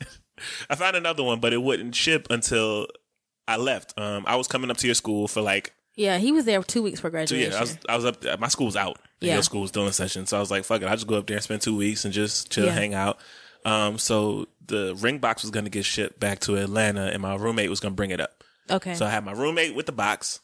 [0.70, 2.88] I found another one, but it wouldn't ship until
[3.48, 3.94] I left.
[4.00, 6.82] Um, I was coming up to your school for like Yeah, he was there two
[6.82, 7.52] weeks for graduation.
[7.52, 7.56] years.
[7.56, 8.22] I was I was up.
[8.22, 8.38] There.
[8.38, 9.00] My school was out.
[9.20, 9.34] Yeah.
[9.34, 11.16] Your school was doing in session, so I was like, "Fuck it, I just go
[11.16, 12.72] up there and spend two weeks and just chill, Yeah.
[12.72, 13.20] hang out."
[13.66, 17.70] Um, so the ring box was gonna get shipped back to Atlanta, and my roommate
[17.70, 18.46] was gonna bring it up.
[18.72, 18.96] okay.
[18.96, 20.40] So I had my roommate with the box,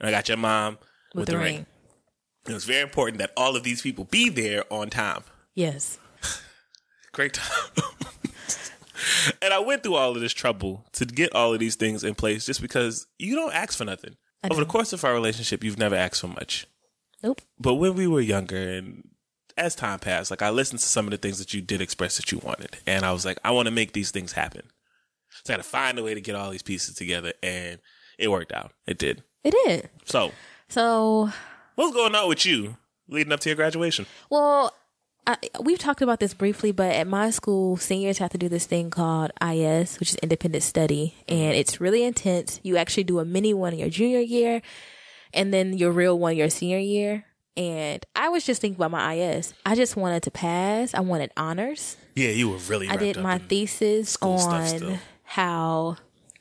[0.00, 0.76] and I got your mom
[1.14, 1.66] with, the, ring.
[2.48, 5.22] It was very important that all of these people be there on time.
[5.54, 5.98] Yes.
[7.12, 7.70] Great time.
[9.40, 12.16] and I went through all of this trouble to get all of these things in
[12.16, 14.16] place just because you don't ask for nothing.
[14.42, 16.66] I Over the course of our relationship, you've never asked for much.
[17.22, 17.40] Nope.
[17.58, 19.08] But when we were younger and
[19.56, 22.16] as time passed, like I listened to some of the things that you did express
[22.18, 22.76] that you wanted.
[22.86, 24.62] And I was like, I want to make these things happen.
[25.44, 27.78] So I had to find a way to get all these pieces together and
[28.18, 28.72] it worked out.
[28.86, 29.22] It did.
[29.44, 29.90] It did.
[30.04, 30.32] So
[30.68, 31.30] So,
[31.74, 32.76] what's going on with you
[33.08, 34.06] leading up to your graduation?
[34.30, 34.72] well,
[35.26, 38.66] I, we've talked about this briefly, but at my school, seniors have to do this
[38.66, 42.60] thing called IS, which is independent study, and it's really intense.
[42.62, 44.62] You actually do a mini one in your junior year,
[45.34, 47.24] and then your real one your senior year.
[47.56, 49.54] And I was just thinking about my IS.
[49.64, 50.94] I just wanted to pass.
[50.94, 51.96] I wanted honors.
[52.14, 54.92] Yeah, you were really I did my thesis school stuff still.
[54.92, 55.96] on how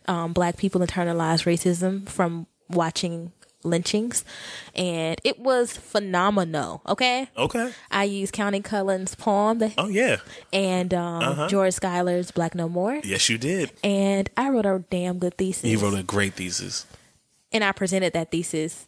[0.08, 3.32] um, black people internalize racism from watching
[3.66, 4.24] lynchings,
[4.76, 6.82] and it was phenomenal.
[6.88, 7.72] Okay, Okay.
[7.92, 10.18] I used Countee Cullen's poem Oh yeah.
[10.54, 11.48] and um, Uh-huh.
[11.48, 13.72] George Schuyler's Black No More, Yes, you did.
[13.84, 15.66] and I wrote a damn good thesis.
[15.70, 16.86] You wrote a great thesis.
[17.52, 18.88] and I presented that thesis.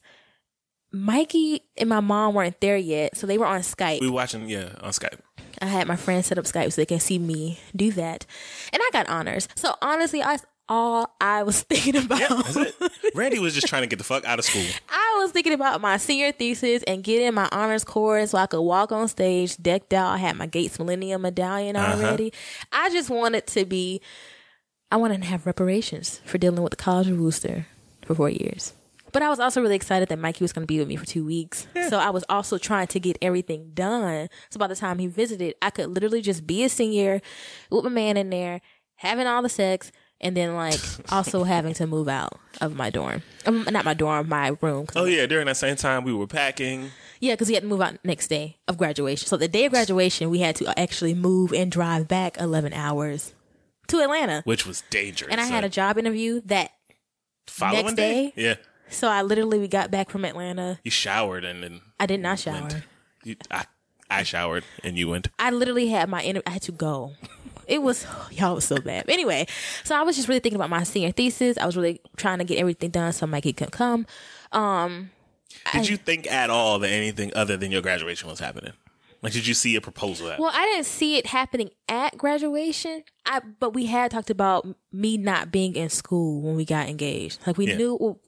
[0.92, 4.00] Mikey and my mom weren't there yet, so they were on Skype.
[4.00, 5.20] We were watching, yeah, on Skype.
[5.62, 8.26] I had my friends set up Skype so they can see me do that,
[8.72, 9.48] and I got honors.
[9.56, 10.38] So honestly, I
[10.70, 12.22] all I was thinking about.
[12.56, 12.76] It.
[13.16, 14.66] Randy was just trying to get the fuck out of school.
[14.90, 18.62] I was thinking about my senior thesis and getting my honors course so I could
[18.62, 20.12] walk on stage decked out.
[20.14, 21.94] I had my Gates Millennium medallion Uh-huh.
[22.06, 22.34] already.
[22.72, 24.02] I just wanted to be,
[24.92, 27.66] I wanted to have reparations for dealing with the College of Wooster
[28.06, 28.74] for four years.
[29.14, 31.06] But I was also really excited that Mikey was going to be with me for
[31.06, 31.66] two weeks.
[31.90, 34.28] So I was also trying to get everything done.
[34.50, 37.22] So by the time he visited, I could literally just be a senior
[37.72, 38.60] with my man in there,
[38.98, 40.80] having all the sex, and then like
[41.12, 43.22] also having to move out of my dorm.
[43.46, 44.88] Um, not my dorm, my room.
[44.96, 46.92] Oh yeah, during that same time we were packing.
[47.20, 49.28] yeah, because we had to move out next day of graduation.
[49.28, 53.34] So the day of graduation, we had to actually move and drive back 11 hours
[53.88, 54.42] to Atlanta.
[54.46, 55.32] which was dangerous.
[55.32, 56.72] And I had a job interview that,
[57.48, 58.34] following next day.
[58.36, 58.44] day?
[58.44, 58.56] Yeah,
[58.90, 60.80] so I literally we got back from Atlanta.
[60.84, 62.84] you showered and then I did not shower.
[63.24, 63.66] You, I,
[64.10, 65.28] I showered and you went.
[65.40, 66.44] I literally had my interview.
[66.48, 67.14] I had to go.
[67.68, 69.10] It was y'all was so bad.
[69.10, 69.48] Anyway,
[69.84, 71.58] so I was just really thinking about my senior thesis.
[71.58, 74.06] I was really trying to get everything done so Mikey could come.
[74.52, 75.12] Um,
[75.74, 78.74] Did you think at all that anything other than your graduation was happening?
[79.24, 80.32] Like, did you see a proposal?
[80.38, 83.04] Well, I didn't see it happening at graduation.
[83.26, 87.40] I but we had talked about me not being in school when we got engaged.
[87.46, 87.78] Like we Yeah.
[87.78, 88.20] knew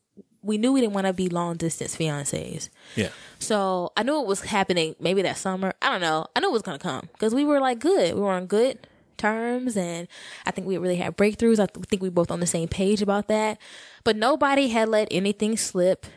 [0.41, 2.69] we knew we didn't want to be long distance fiancés.
[2.95, 5.73] yeah, So I knew it was happening maybe that summer.
[5.81, 6.25] I don't know.
[6.35, 8.15] I knew it was gonna come because we were like good.
[8.15, 8.79] We were on good
[9.19, 10.07] terms, and
[10.47, 11.59] I think we really had breakthroughs.
[11.59, 13.59] I th- think we both on the same page about that.
[14.03, 16.07] But nobody had let anything slip.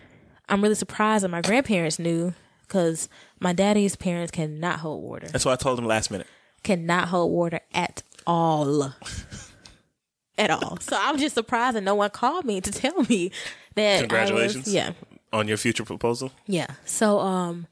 [0.49, 2.33] I'm really surprised that my grandparents knew
[2.67, 3.09] because
[3.41, 6.27] my daddy's parents cannot hold water that's why I told them last minute.
[6.63, 8.95] cannot hold water at all.
[10.39, 10.79] at all.
[10.81, 13.31] So I'm just surprised that no one called me to tell me
[13.75, 13.83] that.
[13.83, 14.73] I was- Congratulations.
[14.75, 14.93] yeah.
[15.33, 16.31] On your future proposal.
[16.47, 16.67] Yeah.
[16.85, 17.67] So um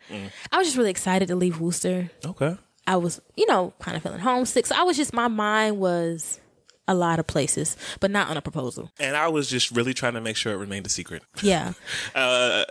[0.50, 2.10] I was just really excited to leave Wooster.
[2.24, 2.56] Okay.
[2.90, 4.66] I was, you know, kind of feeling homesick.
[4.66, 6.40] So I was just my mind was
[6.88, 8.90] a lot of places, but not on a proposal.
[8.98, 11.22] And I was just really trying to make sure it remained a secret.
[11.40, 11.72] Yeah.
[12.16, 12.64] Uh,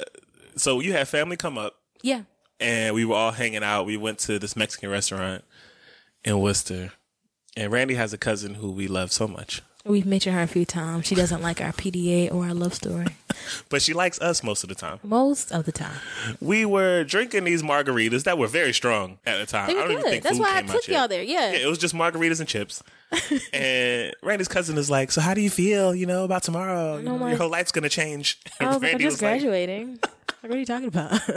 [0.58, 2.24] so you had family come up, Yeah.
[2.60, 3.86] and we were all hanging out.
[3.86, 5.46] We went to this Mexican restaurant
[6.26, 6.92] in Wooster,
[7.56, 10.66] and Randy has a cousin who we love so much, We've mentioned her a few
[10.66, 11.08] times.
[11.08, 13.08] She doesn't like our PDA or our love story
[13.70, 15.00] but she likes us most of the time.
[15.04, 15.98] most of the time.
[16.40, 19.68] We were drinking these margaritas that were very strong at the time.
[19.68, 20.98] They were I don't even think That's food why I came out took yet.
[21.00, 21.24] y'all there.
[21.24, 21.52] Yeah.
[21.54, 22.84] Yeah, it was just margaritas and chips.
[23.54, 25.96] and Randy's cousin is like, "So how do you feel?
[25.96, 26.98] You know about tomorrow?
[26.98, 29.22] You know, my- your whole life's gonna change." I was like, I'm Randy just was
[29.24, 30.00] like, graduating.
[30.04, 31.14] like, what are you talking about?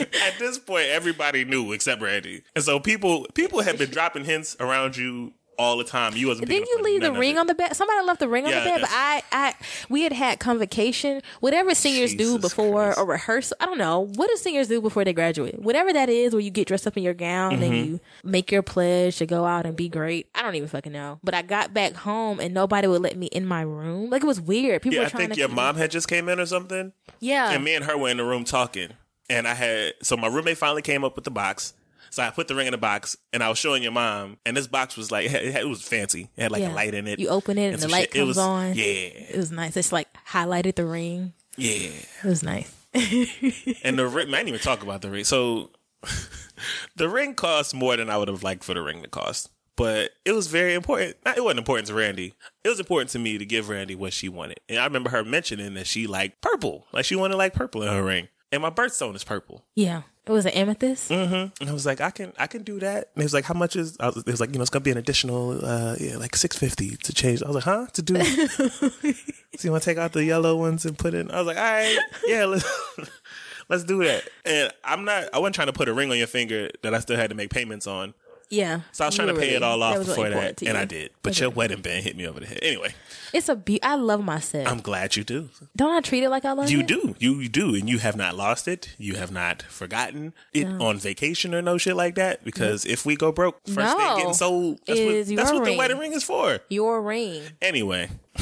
[0.00, 4.54] At this point, everybody knew except Randy, and so people people have been dropping hints
[4.60, 6.14] around you all the time.
[6.16, 6.48] You wasn't.
[6.48, 7.74] Didn't you leave the ring on the bed?
[7.76, 9.54] Somebody left the ring on Yeah, the bed, but I, I,
[9.88, 11.22] we had had convocation.
[11.40, 12.98] Whatever seniors do before Christ.
[12.98, 14.00] or rehearsal, I don't know.
[14.14, 15.58] What do seniors do before they graduate?
[15.60, 17.74] Whatever that is, where you get dressed up in your gown and Mm-hmm.
[17.92, 20.28] you make your pledge to go out and be great.
[20.34, 21.18] I don't even fucking know.
[21.24, 24.10] But I got back home and nobody would let me in my room.
[24.10, 24.82] Like it was weird.
[24.82, 25.40] People Yeah, were I trying think to.
[25.40, 27.50] your mom had just came in or something, Yeah.
[27.50, 28.90] and me and her were in the room talking.
[29.28, 31.74] And I had so my roommate finally came up with the box.
[32.10, 34.56] So I put the ring in the box, and I was showing your mom, and
[34.56, 36.30] this box was like it, had- it was fancy.
[36.36, 36.72] It had like Yeah.
[36.72, 37.18] a light in it.
[37.18, 38.14] You open it and the light shit.
[38.16, 38.74] It comes was- on.
[38.74, 39.76] Yeah, It was nice.
[39.76, 41.32] It's like highlighted the ring.
[41.56, 41.90] yeah.
[42.22, 42.72] It was nice.
[43.82, 45.24] And the ring, I didn't even talk about the ring.
[45.24, 45.70] So
[46.96, 49.50] the ring cost more than I would have liked for the ring to cost.
[49.76, 51.16] But it was very important.
[51.26, 52.32] Not, it wasn't important to Randy.
[52.64, 54.60] It was important to me to give Randy what she wanted.
[54.70, 56.86] And I remember her mentioning that she liked purple.
[56.92, 58.28] Like she wanted like purple in her ring.
[58.52, 59.64] And my birthstone is purple.
[59.74, 60.02] Yeah.
[60.26, 61.10] It was an amethyst.
[61.10, 63.10] And I was like, I can, I can do that.
[63.14, 63.96] And it was like, how much is?
[64.00, 66.34] I was, it was like, you know, it's gonna be an additional, uh, yeah, like
[66.34, 67.44] six fifty to change.
[67.44, 68.20] I was like, huh, to do?
[68.24, 69.12] so
[69.60, 71.30] you want to take out the yellow ones and put in?
[71.30, 72.68] I was like, all right, yeah, let's
[73.68, 74.24] let's do that.
[74.44, 76.98] And I'm not, I wasn't trying to put a ring on your finger that I
[76.98, 78.12] still had to make payments on.
[78.48, 78.80] Yeah.
[78.92, 80.76] So I was trying to pay really- it all off that before that, and.
[80.78, 81.10] I did.
[81.22, 82.58] But your wedding band hit me over the head.
[82.62, 82.94] Anyway,
[83.32, 84.68] It's a be- I love myself.
[84.68, 85.48] I'm glad you do.
[85.74, 86.88] Don't I treat it like I love You it?
[86.90, 87.16] You do.
[87.18, 87.74] You, you do.
[87.74, 88.94] And you have not lost it.
[88.98, 92.44] You have not forgotten it on vacation or no shit like that.
[92.44, 95.64] Because if we go broke, first thing getting sold, that's what, Is that's your what
[95.68, 96.60] the wedding ring is for.
[96.68, 97.42] Your ring.
[97.60, 98.10] Anyway.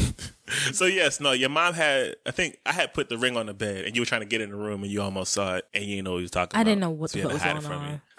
[0.73, 3.55] so yes, no, your mom had I think I had put the ring on the
[3.55, 5.67] bed and you were trying to get in the room and you almost saw it
[5.73, 6.69] and you didn't know what you was talking I about.
[6.69, 8.01] didn't know what So the you fuck had was going on.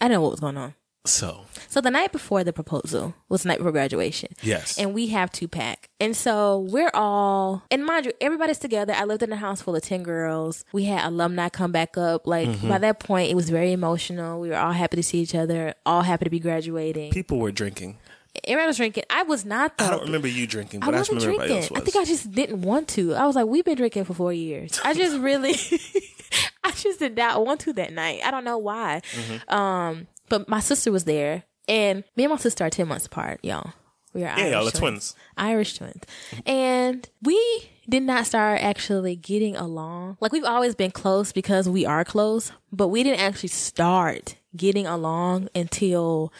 [0.00, 0.74] I didn't know what was going on.
[1.06, 4.28] So So the night before the proposal was the night before graduation.
[4.42, 4.76] Yes.
[4.78, 5.88] And we have two pack.
[5.98, 8.92] And so we're all, and mind you, everybody's together.
[8.94, 10.62] I lived in a house full of 10 girls.
[10.72, 12.26] We had alumni come back up.
[12.26, 12.68] Like Mm-hmm.
[12.68, 14.40] by that point, it was very emotional.
[14.40, 17.12] We were all happy to see each other, all happy to be graduating.
[17.12, 17.96] people were drinking.
[18.44, 19.04] Everyone was drinking.
[19.10, 19.86] I was not though.
[19.86, 21.76] I don't remember you drinking, I but I, wasn't remember everybody drinking.
[21.78, 23.14] I think I just didn't want to.
[23.14, 24.78] I was like, we've been drinking for four years.
[24.84, 25.54] I just really,
[26.64, 28.20] I just did not want to that night.
[28.24, 29.02] I don't know why.
[29.12, 29.54] Mm-hmm.
[29.54, 33.40] Um, but my sister was there, and me and my sister are ten months apart,
[33.42, 33.72] y'all.
[34.12, 34.78] We are yeah, Irish y'all twins.
[34.78, 35.14] twins.
[35.36, 36.02] Irish twins,
[36.44, 40.16] and we did not start actually getting along.
[40.20, 44.86] Like we've always been close because we are close, but we didn't actually start getting
[44.86, 46.32] along until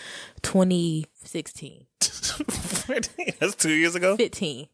[0.42, 1.86] 2016.
[3.38, 4.16] That's two years ago.
[4.16, 4.68] 15.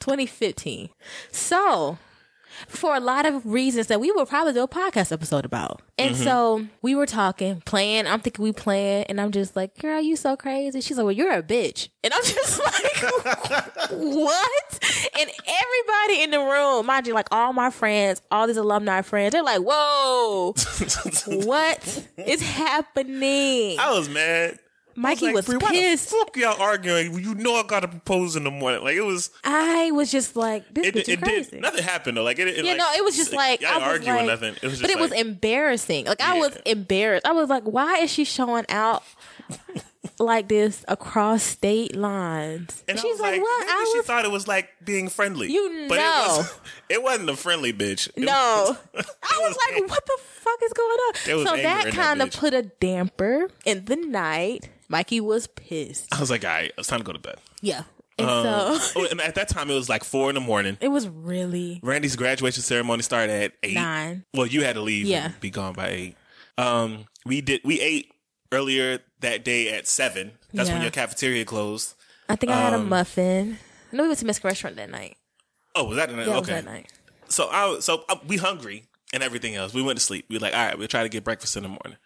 [0.00, 0.90] 2015.
[1.30, 1.98] So,
[2.68, 5.82] for a lot of reasons that we will probably do a podcast episode about.
[5.98, 6.24] And mm-hmm.
[6.24, 8.06] so we were talking, playing.
[8.06, 10.80] I'm thinking we playing, and I'm just like, girl, you so crazy.
[10.80, 11.88] She's like, well, you're a bitch.
[12.02, 13.12] And I'm just like,
[13.90, 14.78] what?
[15.18, 19.32] And everybody in the room, mind you, like all my friends, all these alumni friends,
[19.32, 20.52] they're like, whoa,
[21.46, 23.78] what is happening?
[23.78, 24.58] I was mad.
[24.94, 26.10] Mikey like, was "Bree, why the pissed.
[26.10, 27.18] fuck y'all arguing?
[27.18, 28.82] You know I got to propose in the morning.
[28.84, 29.30] Like it was.
[29.44, 31.50] I was just like, this It, bitch it, is it crazy.
[31.52, 32.22] did nothing happened though.
[32.22, 32.48] Like it.
[32.48, 34.54] it Yeah, like, no, it was just like y'all I was argue like, nothing.
[34.62, 36.06] It was but it was embarrassing.
[36.06, 37.26] Like I was embarrassed.
[37.26, 39.02] I was like, why is she showing out
[40.18, 42.84] like this across state lines?
[42.88, 43.60] And I She's was like, what?
[43.60, 45.50] Maybe I she thought it was like being friendly.
[45.52, 46.24] You but know.
[46.24, 48.08] it, was, it wasn't a friendly bitch.
[48.16, 48.76] It no.
[48.94, 51.46] was- I was like, what the fuck is going on?
[51.46, 54.68] So that kind of put a damper in the night.
[54.92, 56.06] Mikey was pissed.
[56.14, 57.36] I was like, all right, it's time to go to bed.
[57.60, 57.82] Yeah.
[58.18, 60.76] And Um, so oh, and at that time, it was like four in the morning.
[60.80, 63.74] it was really Randy's graduation ceremony started at eight.
[63.74, 64.24] nine.
[64.34, 65.26] Well, you had to leave Yeah.
[65.26, 66.16] and be gone by eight.
[66.58, 67.62] Um, we did.
[67.64, 68.12] We ate
[68.52, 70.32] earlier that day at seven.
[70.52, 70.82] That's when Yeah.
[70.82, 71.94] your cafeteria closed.
[72.28, 73.58] I think I had a Um, muffin.
[73.92, 75.16] No, we went to Mexican restaurant that night.
[75.74, 76.26] Oh, was that the night?
[76.26, 76.60] Yeah, it was okay.
[76.60, 76.92] that night.
[77.28, 79.72] So I so uh, we hungry and everything else.
[79.72, 80.26] We went to sleep.
[80.28, 81.96] We were like, all right, we'll try to get breakfast in the morning.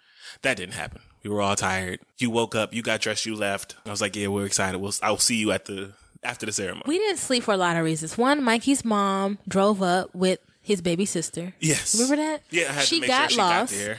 [0.43, 1.01] That didn't happen.
[1.27, 1.99] We were all tired.
[2.19, 2.73] You woke up.
[2.73, 3.27] You got dressed.
[3.27, 3.75] You left.
[3.85, 4.79] I was like, yeah, we're excited.
[4.79, 6.85] We'll I'll see you at the after the ceremony.
[6.87, 8.17] We didn't sleep for a lot of reasons.
[8.17, 11.53] One, Mikey's mom drove up with his baby sister.
[11.59, 11.95] yes.
[11.95, 12.43] Remember that?
[12.51, 13.73] Yeah, I had she to make got sure she lost.
[13.73, 13.99] got there.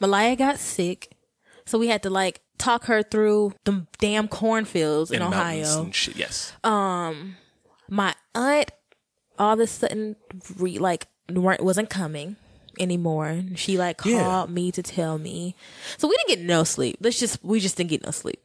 [0.00, 1.10] Malaya got sick,
[1.66, 5.90] so we had to like talk her through the damn cornfields in And Ohio.
[5.90, 6.14] shit.
[6.16, 6.52] Yes.
[6.62, 7.36] Um,
[7.88, 8.70] my aunt
[9.38, 10.14] all of a sudden
[10.58, 12.36] re- like weren't wasn't coming
[12.78, 13.42] anymore.
[13.56, 14.52] She like called Yeah.
[14.54, 15.54] me to tell me.
[15.98, 16.98] So we didn't get no sleep.
[17.00, 18.40] Let's just we just didn't get no sleep.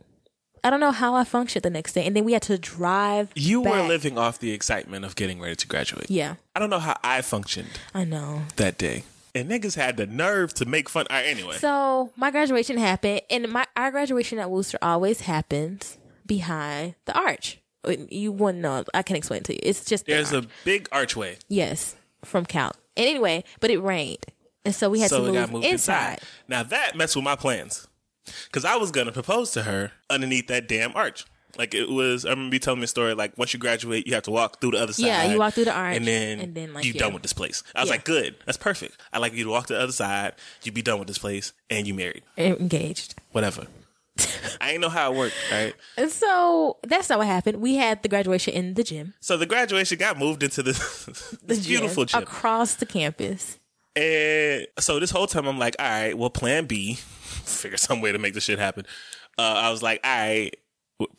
[0.63, 3.29] I don't know how I functioned the next day, and then we had to drive.
[3.35, 6.09] you were living off the excitement of getting ready to graduate.
[6.09, 8.41] Yeah, I don't know how I functioned I know.
[8.57, 9.03] that day.
[9.35, 11.05] And niggas had the nerve to make fun.
[11.11, 11.57] Right, anyway.
[11.57, 17.59] So my graduation happened, and my our graduation at Wooster always happens behind the arch.
[18.09, 18.83] You wouldn't know.
[18.93, 19.59] I can explain it to you.
[19.63, 20.45] It's just There's arch.
[20.45, 21.37] a big archway.
[21.47, 22.73] yes from Cal.
[22.97, 24.25] And anyway, but it rained,
[24.65, 26.13] and so we had so to move got moved inside.
[26.13, 26.19] inside.
[26.47, 27.87] Now that messed with my plans.
[28.45, 31.25] Because I was going to propose to her underneath that damn arch.
[31.57, 33.13] Like it was, I remember you telling me a story.
[33.15, 35.05] Like once you graduate, you have to walk through the other side.
[35.07, 36.99] Yeah, you walk through the arch, and then, and then, like, you yeah.
[36.99, 37.63] done with this place.
[37.73, 37.93] I was Yeah.
[37.95, 38.99] like, good, that's perfect.
[39.13, 40.33] I like you to walk to the other side.
[40.63, 42.23] You'd be done with this place, and you married.
[42.37, 43.15] engaged.
[43.31, 43.67] Whatever.
[44.61, 45.35] I ain't know how it worked.
[45.51, 45.73] Right.
[45.97, 47.61] And so that's not what happened.
[47.61, 51.37] We had the graduation in the gym, So the graduation got moved into this, the
[51.45, 52.23] this beautiful gym, gym.
[52.27, 53.59] across the campus.
[53.95, 58.11] And so this whole time I'm like, all right, well, plan B, figure some way
[58.11, 58.85] to make this shit happen.
[59.37, 60.55] Uh, I was like, all right,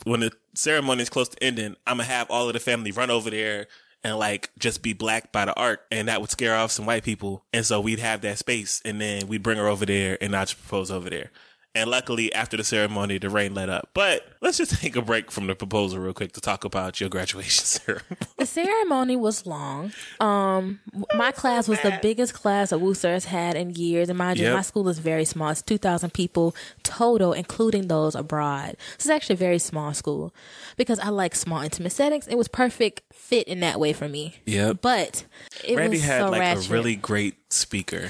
[0.05, 3.11] when the ceremony is close to ending, I'm gonna have all of the family run
[3.11, 3.67] over there
[4.05, 7.03] and like just be black by the art, and that would scare off some white
[7.03, 7.45] people.
[7.53, 10.49] And so we'd have that space, and then we'd bring her over there, and I'd
[10.49, 11.31] propose over there.
[11.79, 13.91] And luckily, after the ceremony, the rain let up.
[13.95, 17.09] But let's just take a break from the proposal real quick to talk about your
[17.09, 18.17] graduation ceremony.
[18.37, 19.93] The ceremony was long.
[20.19, 20.81] Um,
[21.15, 24.09] my class was the biggest class that Wooster has had in years.
[24.09, 25.51] And mind you, my school is very small.
[25.51, 28.77] It's 2,000 people total, including those abroad.
[28.99, 30.35] So it's actually a very small school
[30.77, 32.27] because I like small, intimate settings.
[32.27, 34.35] It was perfect fit in that way for me.
[34.47, 34.73] Yeah.
[34.73, 35.25] But
[35.65, 36.69] it Randy was had so like ratchet.
[36.69, 38.09] a really great speaker.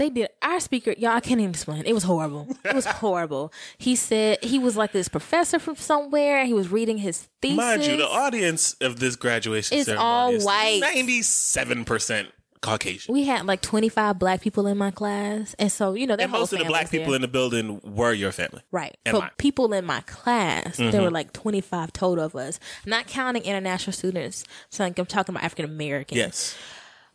[0.00, 1.10] They did our speaker, y'all.
[1.10, 1.84] I can't even explain.
[1.84, 2.48] It was horrible.
[2.64, 3.52] It was horrible.
[3.76, 6.46] He said he was like this professor from somewhere.
[6.46, 7.56] He was reading his thesis.
[7.58, 10.80] Mind you, the audience of this graduation It's ceremony all is white.
[10.80, 12.28] ninety-seven percent
[12.62, 15.54] Caucasian, we had like 25 black people in my class.
[15.58, 18.12] And so, you know, that and most of the black people in the building were
[18.12, 18.60] your family.
[18.70, 18.96] Right.
[19.06, 19.30] and but mine.
[19.38, 21.02] people in my class, there Mm-hmm.
[21.04, 24.44] were like 25 total of us, not counting international students.
[24.70, 26.18] So like I'm talking about African Americans.
[26.18, 26.56] Yes,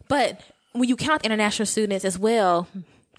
[0.08, 0.42] But
[0.76, 2.68] when you count international students as well,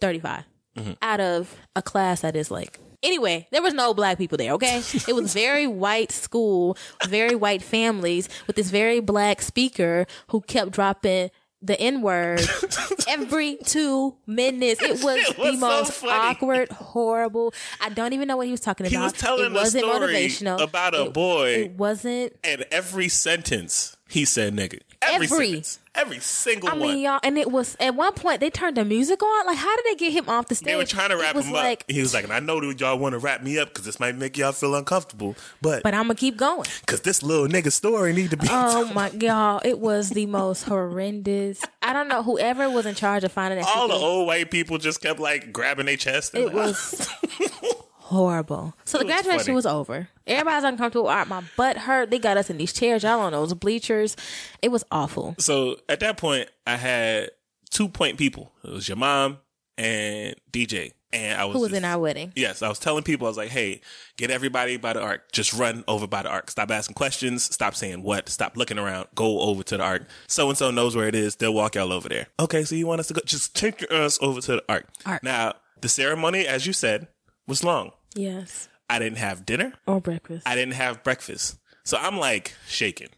[0.01, 0.45] 35
[0.77, 0.93] Mm-hmm.
[1.01, 4.83] out of a class that is like Anyway, there was no black people there, okay?
[5.09, 6.77] It was very white school,
[7.09, 11.31] very white families with this very black speaker who kept dropping
[11.63, 12.41] the N word
[13.09, 14.83] every two minutes.
[14.83, 16.13] It was, It was the most funny.
[16.13, 17.55] awkward, horrible.
[17.81, 18.93] I don't even know what he was talking about.
[18.93, 20.61] He was telling it a wasn't story motivational.
[20.61, 21.49] about a It- boy.
[21.55, 22.35] It wasn't.
[22.45, 24.81] And every sentence he said nigga.
[25.03, 25.47] Every, Every.
[25.49, 25.79] sentence.
[25.97, 26.81] Every single I one.
[26.83, 29.47] mean, y'all, and it was at one point they turned the music on.
[29.47, 30.67] Like, how did they get him off the stage?
[30.67, 31.91] they were trying to wrap him like, up.
[31.91, 33.99] He was like, and I know that y'all want to wrap me up because this
[33.99, 36.67] might make y'all feel uncomfortable, but But I'm gonna keep going.
[36.83, 38.47] because this little nigga story need to be.
[38.51, 41.65] Oh my god, it was the most horrendous.
[41.83, 43.69] I don't know whoever was in charge of finding that.
[43.75, 46.35] all the old white people just kept like grabbing their chest.
[46.35, 47.09] And It was
[48.11, 48.75] horrible.
[48.85, 49.55] So the was graduation funny.
[49.55, 50.09] was over.
[50.27, 51.09] Everybody's uncomfortable.
[51.09, 52.11] All right, my butt hurt.
[52.11, 53.03] They got us in these chairs.
[53.03, 54.17] Y'all on those bleachers.
[54.63, 55.35] It was awful.
[55.39, 57.31] so at that point, I had
[57.71, 58.53] two point people.
[58.65, 59.39] It was your mom
[59.79, 62.33] and DJ, and I was Who was just- in our wedding?
[62.37, 63.81] Yes, I was telling people, I was like, hey,
[64.17, 65.33] get everybody by the arc.
[65.33, 66.51] Just run over by the arc.
[66.51, 67.45] Stop asking questions.
[67.45, 68.29] Stop saying what.
[68.29, 69.09] Stop looking around.
[69.15, 70.09] Go over to the arc.
[70.29, 71.37] So and so knows where it is.
[71.37, 72.29] They'll walk y'all over there.
[72.41, 73.21] Okay, so you want us to go?
[73.27, 74.87] Just take us over to the arc.
[75.05, 75.23] Arc.
[75.23, 77.09] Now, the ceremony, as you said,
[77.47, 77.93] was long.
[78.15, 79.73] Yes, I didn't have dinner.
[79.87, 80.47] or breakfast.
[80.47, 81.57] I didn't have breakfast.
[81.85, 83.09] So I'm like shaking.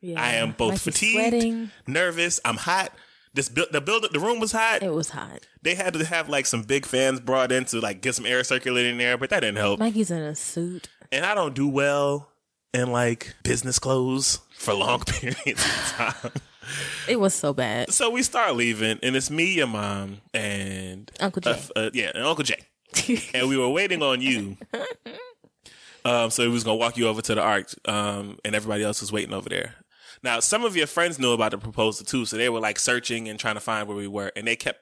[0.00, 0.20] yeah.
[0.20, 2.40] I am both Like fatigued, nervous.
[2.44, 2.92] I'm hot.
[3.34, 4.82] This bu- the building, the room was hot.
[4.82, 5.46] It was hot.
[5.62, 8.42] They had to have like some big fans brought in to like get some air
[8.44, 9.78] circulating there, but that didn't help.
[9.78, 10.88] Mikey's in a suit.
[11.12, 12.30] and I don't do well
[12.72, 16.32] in like business clothes for long periods of time.
[17.08, 17.92] It was so bad.
[17.92, 22.24] So we start leaving, and it's me, your mom, and Uncle uh, uh, yeah, and
[22.24, 22.58] Uncle Jay,
[23.34, 24.56] and we were waiting on you.
[26.04, 29.00] Um, so he was gonna walk you over to the arc, um, and everybody else
[29.00, 29.74] was waiting over there.
[30.22, 33.28] Now, some of your friends knew about the proposal too, so they were like searching
[33.28, 34.78] and trying to find where we were, and they kept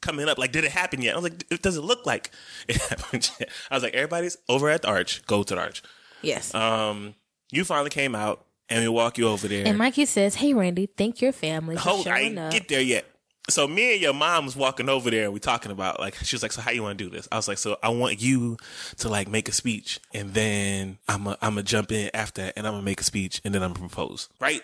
[0.00, 2.30] coming up like, "Did it happen yet?" I was like, "It doesn't look like
[2.68, 5.22] it happened." yet." I was like, "Everybody's over at the arch.
[5.26, 5.82] Go to the arch."
[6.22, 6.54] yes.
[6.54, 7.16] Um,
[7.50, 9.66] you finally came out, and we walk you over there.
[9.66, 12.68] and Mikey says, "Hey, Randy, thank your family for Hold, I showing ain't up." get
[12.68, 13.04] there yet.
[13.50, 16.36] So me and your mom was walking over there and we talking about like she
[16.36, 17.26] was like, so how you want to do this?
[17.32, 18.56] I was like, so I want you
[18.98, 22.54] to like make a speech and then I'm a, I'm gonna jump in after that
[22.56, 24.62] and I'm gonna make a speech and then I'm gonna propose, right?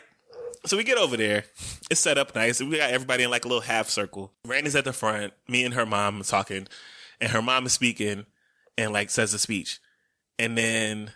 [0.64, 1.44] So we get over there.
[1.90, 2.60] It's set up nice.
[2.60, 4.32] We got everybody in like a little half circle.
[4.44, 5.32] Randy's at the front.
[5.48, 6.68] Me and her mom talking,
[7.20, 8.26] and her mom is speaking
[8.76, 9.80] and like says a speech.
[10.38, 11.12] And then,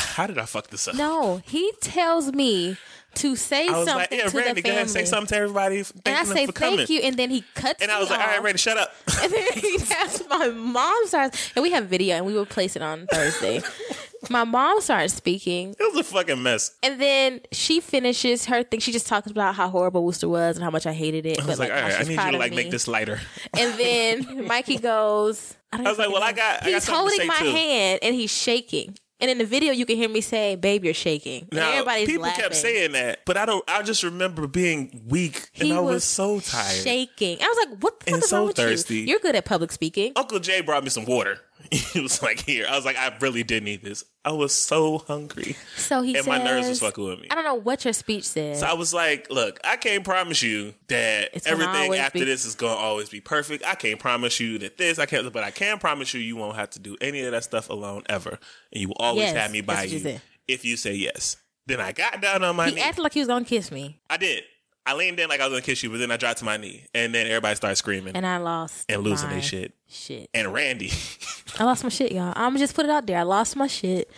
[0.00, 0.94] how did I fuck this up?
[0.94, 2.76] No, he tells me
[3.14, 4.76] to say I was something like, yeah, to Randy, the go family.
[4.82, 5.82] ahead, say something to everybody.
[5.82, 6.76] Thank and I them say for coming.
[6.78, 7.82] thank you, and then he cuts.
[7.82, 8.36] And I me was like, all right, off.
[8.38, 8.94] right, Randy, shut up.
[9.22, 12.76] And then he has my mom starts, and we have video, and we will place
[12.76, 13.62] it on Thursday.
[14.30, 16.76] my mom starts speaking, It was a fucking mess.
[16.82, 18.78] and then she finishes her thing.
[18.80, 21.40] She just talks about how horrible Wooster was and how much I hated it.
[21.42, 22.56] I was like, all right, I need you to like me.
[22.58, 23.18] make this lighter.
[23.58, 25.56] And then Mikey goes.
[25.72, 26.36] I, don't I was like, well, I know.
[26.36, 27.50] got- I got He's something to holding say, my too.
[27.50, 28.96] hand, and he's shaking.
[29.20, 32.06] And in the video, you can hear me say, "Babe, you're shaking." And Now, everybody's
[32.06, 32.42] people laughing.
[32.42, 33.62] kept saying that, but I don't.
[33.68, 36.82] I just remember being weak and I was, so tired.
[36.82, 37.38] shaking.
[37.42, 38.96] I was like, "What the And fuck is so wrong with thirsty.
[38.96, 39.00] you?
[39.02, 41.38] You're good at public speaking." Uncle Jay brought me some water.
[41.92, 44.02] He was like, "Here." I was like, "I really did need this.
[44.24, 47.34] I was so hungry, So he and says, my nerves was fucking with me." I
[47.36, 48.56] don't know what your speech said.
[48.56, 52.44] So I was like, "Look, I can't promise you that It's everything after be- this
[52.44, 53.64] is gonna always be perfect.
[53.64, 54.98] I can't promise you that this.
[54.98, 57.44] I can't, but I can promise you, you won't have to do any of that
[57.44, 58.38] stuff alone ever,
[58.72, 61.80] and you will always Yes, have me by you you if you say yes." Then
[61.80, 62.80] I got down on my he knee.
[62.80, 64.42] acted like he was gonna kiss me, I did.
[64.86, 66.56] I leaned in like I was gonna kiss you, but then I dropped to my
[66.56, 69.74] knee, and then everybody started screaming and I lost and losing my their shit.
[69.88, 70.90] Shit, And Randy,
[71.58, 72.32] I lost my shit, y'all.
[72.36, 73.18] I'm just put it out there.
[73.18, 74.10] I lost my shit,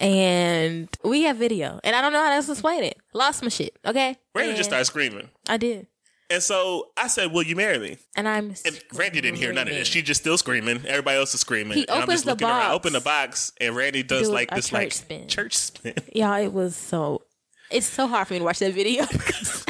[0.00, 2.98] and we have video, and I don't know how else to explain it.
[3.14, 3.76] Lost my shit.
[3.86, 5.86] Okay, Randy just started screaming, I did,
[6.28, 8.54] and so I said, "Will you marry me?" and I'm.
[8.64, 9.88] And Randy didn't hear none of this.
[9.88, 10.84] She just still screaming.
[10.86, 11.78] Everybody else is screaming.
[11.78, 12.56] He and I'm opens just the looking around.
[12.60, 12.74] I box.
[12.74, 15.28] open the box, and Randy does Do like a this church like spin.
[15.28, 15.94] church spin.
[16.14, 17.22] Y'all, it was so.
[17.70, 19.04] It's so hard for me to watch that video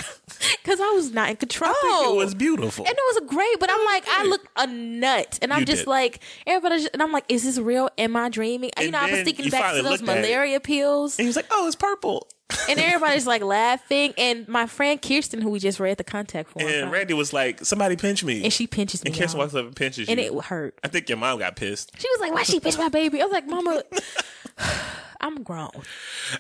[0.63, 1.73] because I was not in control.
[1.75, 2.85] I think it was beautiful.
[2.87, 5.83] And it was great, but I'm like, I look a nut, and I'm You just
[5.83, 5.89] did.
[5.89, 7.89] like, everybody, and I'm like, is this real?
[7.99, 8.71] Am I dreaming?
[8.79, 10.21] you And know, I was then thinking you back to finally those looked at it.
[10.23, 12.29] malaria pills, And he was like, "Oh, it's purple."
[12.69, 14.13] and everybody's like laughing.
[14.19, 17.33] And my friend Kirsten, who we just read the contact form, And from, Randy was
[17.33, 19.47] like, "Somebody pinch me." and she pinches me, And Kirsten y'all.
[19.47, 20.39] walks up and pinches and you.
[20.39, 20.79] it hurt.
[20.85, 21.93] I think your mom got pissed.
[21.99, 23.83] She was like, "Why she pinch my baby?" I was like, "Mama,
[25.21, 25.71] I'm grown,"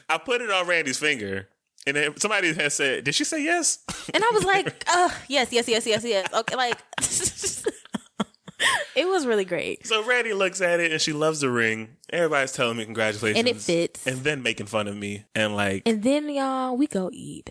[0.08, 1.48] I put it on Randy's finger,
[1.86, 3.78] and then somebody had said, "Did she say yes?"
[4.12, 6.78] and I was like, "Uh, yes, yes, yes, yes, yes." Okay, like.
[8.94, 9.86] It was really great.
[9.86, 11.96] So Randy looks at it and she loves the ring.
[12.10, 13.38] Everybody's telling me congratulations.
[13.38, 14.06] And it fits.
[14.06, 15.24] And then making fun of me.
[15.34, 17.50] And like, And then y'all, we go eat,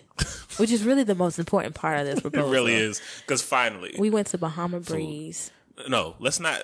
[0.58, 2.48] which is really the most important part of this proposal.
[2.48, 3.02] it really is.
[3.22, 5.52] Because finally, We went to Bahama Breeze.
[5.90, 6.64] no, let's not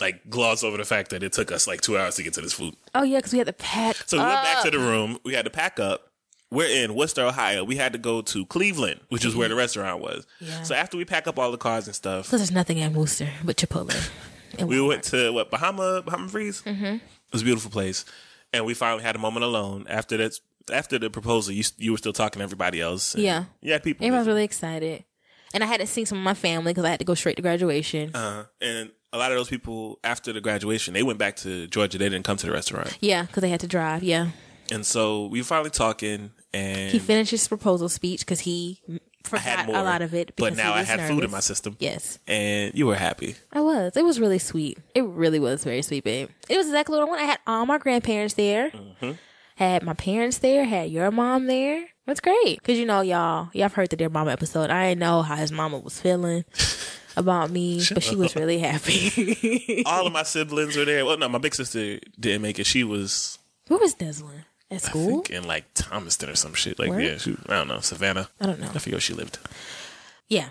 [0.00, 2.40] like gloss over the fact that it took us like two hours to get to
[2.40, 2.74] this food.
[2.94, 3.96] Oh yeah, because we had to pack.
[4.06, 5.18] So we went back to the room.
[5.24, 6.10] We had to pack up.
[6.50, 7.64] We're in Wooster, Ohio.
[7.64, 10.24] We had to go to Cleveland, which is where the restaurant was.
[10.40, 10.62] Yeah.
[10.62, 13.28] So after we pack up all the cars and stuff, Because there's nothing in Wooster
[13.44, 14.10] but Chipotle.
[14.64, 16.62] We went to what Bahama Bahama Breeze.
[16.64, 16.84] Mm-hmm.
[16.84, 17.00] It
[17.32, 18.04] was a beautiful place,
[18.52, 19.84] and we finally had a moment alone.
[19.88, 20.38] After that,
[20.72, 23.16] after the proposal, you you were still talking to everybody else.
[23.16, 23.78] Yeah, Yeah.
[23.78, 24.06] people.
[24.06, 24.34] Everyone's visiting.
[24.34, 25.04] really excited.
[25.54, 27.34] And I had to see some of my family because I had to go straight
[27.36, 28.14] to graduation.
[28.14, 31.98] Uh, and a lot of those people after the graduation, they went back to Georgia.
[31.98, 34.04] They didn't come to the restaurant, yeah, because they had to drive.
[34.04, 34.28] Yeah.
[34.70, 36.30] And so we were finally talking.
[36.52, 38.80] And He finished his proposal speech because he
[39.24, 40.34] forgot had more, a lot of it.
[40.36, 41.76] but now I had food in my system.
[41.80, 43.34] Yes, and you were happy.
[43.52, 43.96] I was.
[43.96, 44.78] It was really sweet.
[44.94, 46.28] It really was very sweet, babe.
[46.48, 47.22] It was exactly what I wanted.
[47.22, 48.70] I had all my grandparents there.
[48.70, 49.12] Mm-hmm.
[49.56, 50.64] Had my parents there.
[50.64, 51.86] Had your mom there.
[52.06, 52.62] That's great.
[52.62, 54.68] Cause you know, y'all, y'all have heard the Dear Mama episode.
[54.70, 56.44] I didn't know how his mama was feeling
[57.16, 59.82] about me, but she was really happy.
[59.86, 61.04] All of my siblings were there.
[61.06, 62.66] Well, no, my big sister didn't make it.
[62.66, 63.38] She was
[63.68, 64.44] Who was Deslin?
[64.74, 66.78] At I think in like Thomaston or some shit.
[66.78, 67.00] Like Where?
[67.00, 68.28] yeah, she, I don't know Savannah.
[68.40, 68.66] I don't know.
[68.68, 69.38] I forget where she lived.
[70.28, 70.50] Yeah.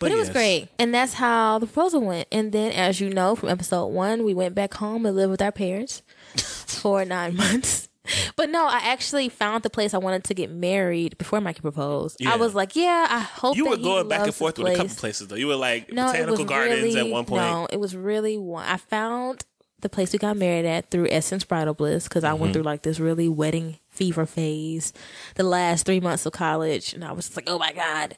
[0.00, 0.68] But, it was great.
[0.78, 2.28] And that's how the proposal went.
[2.32, 5.40] And then, as you know from episode one, we went back home and lived with
[5.40, 6.02] our parents
[6.36, 7.88] for nine months.
[8.36, 12.18] But no, I actually found the place I wanted to get married before Mikey proposed.
[12.20, 12.34] Yeah.
[12.34, 14.94] I was like, yeah, I hope You were going back and forth with a couple
[14.94, 15.36] places though.
[15.36, 17.42] You were like No, botanical gardens really, at one point.
[17.42, 18.66] No, it was really one.
[18.66, 19.46] I found
[19.84, 22.40] the place we got married at through Essence Bridal Bliss because I Mm-hmm.
[22.40, 24.92] went through like this really wedding fever phase
[25.36, 28.16] the last three months of college, and I was just like, oh my god.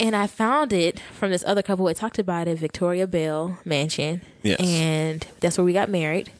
[0.00, 4.22] And I found it from this other couple who talked about it, Victoria Bell Mansion.
[4.42, 4.60] Yes.
[4.60, 6.30] And that's where we got married.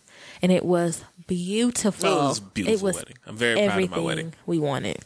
[0.40, 2.08] And it was beautiful.
[2.10, 3.16] It was beautiful was wedding.
[3.26, 4.34] I'm very proud of my wedding.
[4.46, 4.98] we wanted.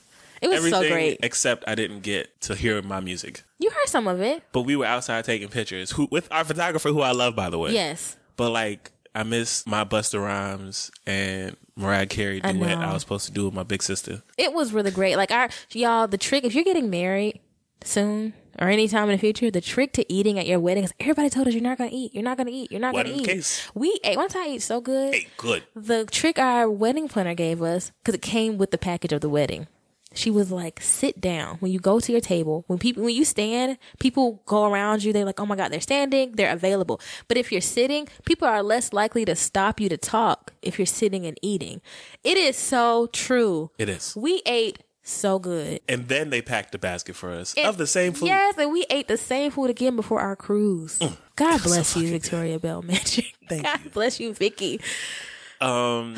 [0.43, 1.19] It was Everything so great.
[1.23, 3.43] except I didn't get to hear my music.
[3.59, 4.43] You heard some of it.
[4.53, 7.59] But we were outside taking pictures who, with our photographer, who I love, by the
[7.59, 7.73] way.
[7.73, 8.17] Yes.
[8.37, 12.85] But like, I missed my Busta Rhymes and Mariah Carey I duet know.
[12.85, 14.23] I, was supposed to do with my big sister.
[14.39, 15.17] it was really great.
[15.17, 17.41] Like our y'all, the trick if you're getting married
[17.83, 21.31] soon or anytime in the future, the trick to eating at your wedding is everybody
[21.31, 23.25] told us you're not gonna eat, you're not gonna eat, you're not gonna eat.
[23.25, 23.69] case.
[23.75, 25.15] We ate one time I ate so good.
[25.15, 25.65] Hey, good.
[25.75, 29.29] The trick our wedding planner gave us because it came with the package of the
[29.29, 29.67] wedding.
[30.13, 32.65] She was like, "Sit down when you go to your table.
[32.67, 35.13] When people, when you stand, people go around you.
[35.13, 37.01] They're like, oh my god, they're standing, they're available.
[37.29, 40.87] But if you're sitting, people are less likely to stop you to talk if you're
[40.87, 41.81] sitting and eating.
[42.25, 43.71] It is so true.
[43.79, 44.15] It is.
[44.17, 45.81] We ate so good.
[45.89, 48.27] And then they packed a basket for us And- of the same food.
[48.27, 50.99] Yes, and we ate the same food again before our cruise.
[51.37, 53.27] God bless you, Victoria Bell Magic.
[53.45, 53.49] Mm.
[53.49, 53.91] Thank God you.
[53.91, 54.81] bless you, Vicky.
[55.61, 56.15] Um,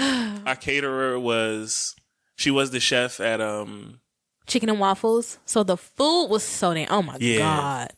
[0.47, 1.95] our caterer was
[2.43, 4.01] she was the chef at um,
[4.47, 5.39] Chicken and waffles.
[5.47, 6.89] So the food was so damn.
[6.91, 7.39] Oh my Yeah.
[7.39, 7.93] god.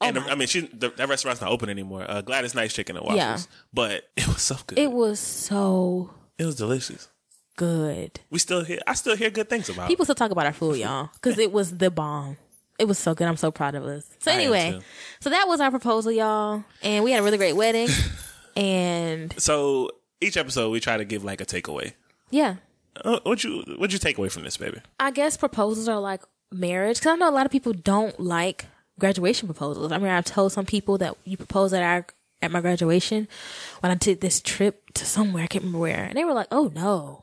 [0.00, 2.04] Oh and my- I mean she the, that restaurant's not open anymore.
[2.08, 3.18] Uh, Gladys Knight's Chicken and Waffles.
[3.18, 3.38] Yeah.
[3.72, 4.78] but it was so good.
[4.78, 7.08] It It, was so It was delicious.
[7.56, 8.18] good.
[8.30, 9.84] We still hear I still hear good things about.
[9.84, 9.88] it.
[9.88, 12.36] People still talk about our food, y'all, because it was the bomb.
[12.78, 13.28] It was so good.
[13.28, 14.08] I'm so proud of us.
[14.18, 14.80] So anyway,
[15.20, 17.88] so that was our proposal, y'all, and we had a really great wedding.
[18.56, 19.90] and So
[20.20, 21.92] each episode we try to give like a takeaway.
[22.30, 22.56] yeah,
[23.04, 24.80] Uh, what you what you take away from this, baby?
[25.00, 28.66] I guess proposals are like marriage because I know a lot of people don't like
[28.98, 29.92] graduation proposals.
[29.92, 32.06] I mean, I've told some people that you propose at our
[32.42, 33.28] at my graduation
[33.80, 36.48] when I did this trip to somewhere I can't remember where, and they were like,
[36.50, 37.21] "Oh no!"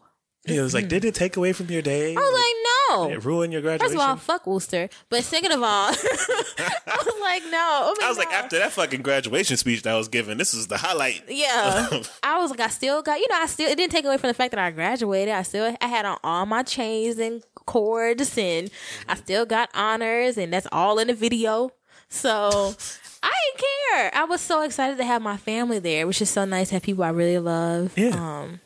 [0.50, 2.16] Yeah, it was like, did it take away from your day?
[2.16, 3.80] I was like, "No." It ruin your graduation?
[3.80, 4.12] First graduation.
[4.12, 4.90] of all, fuck Wooster.
[5.10, 7.58] But second of all, I was like, no.
[7.58, 10.54] I, mean, I was like, after that fucking graduation speech that I was given, this
[10.54, 11.24] is the highlight.
[11.28, 11.88] Yeah.
[12.24, 14.30] I was like, I still got, you know, I still, it didn't take away from
[14.30, 15.34] the fact that I graduated.
[15.34, 18.72] I still, I had on all my chains and cords and
[19.08, 21.72] I still got honors and that's all in the video.
[22.10, 22.74] So
[23.22, 24.12] I didn't care.
[24.16, 26.84] I was so excited to have my family there, which is so nice to have
[26.84, 27.96] people I really love.
[27.96, 28.10] Yeah.
[28.10, 28.62] Um,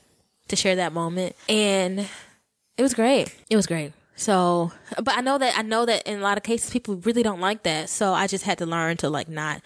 [0.48, 1.36] to share that moment.
[1.48, 2.00] And
[2.78, 3.34] it was great.
[3.50, 3.94] It was great.
[4.16, 7.24] So, but I know that, I know that in a lot of cases, people really
[7.24, 7.90] don't like that.
[7.90, 9.62] So I just had to learn to like not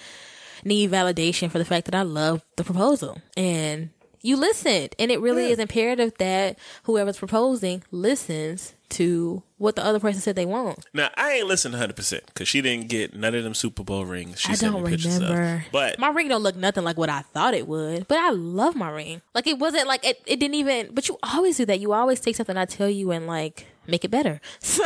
[0.63, 3.21] need validation for the fact that I love the proposal.
[3.35, 3.89] And
[4.21, 4.95] you listened.
[4.99, 5.53] And it really Yeah.
[5.53, 10.85] is imperative that whoever's proposing listens to what the other person said they want.
[10.93, 14.05] Now I ain't listened 100 percent because she didn't get none of them Super Bowl
[14.05, 14.39] rings.
[14.39, 15.55] She I sent don't me pictures remember.
[15.65, 15.71] Of.
[15.73, 18.07] But my ring don't look nothing like what I thought it would.
[18.07, 19.21] But I love my ring.
[19.35, 21.79] Like it wasn't like it, it didn't even but you always do that.
[21.81, 24.41] You always take something I tell you and like make it better.
[24.59, 24.83] So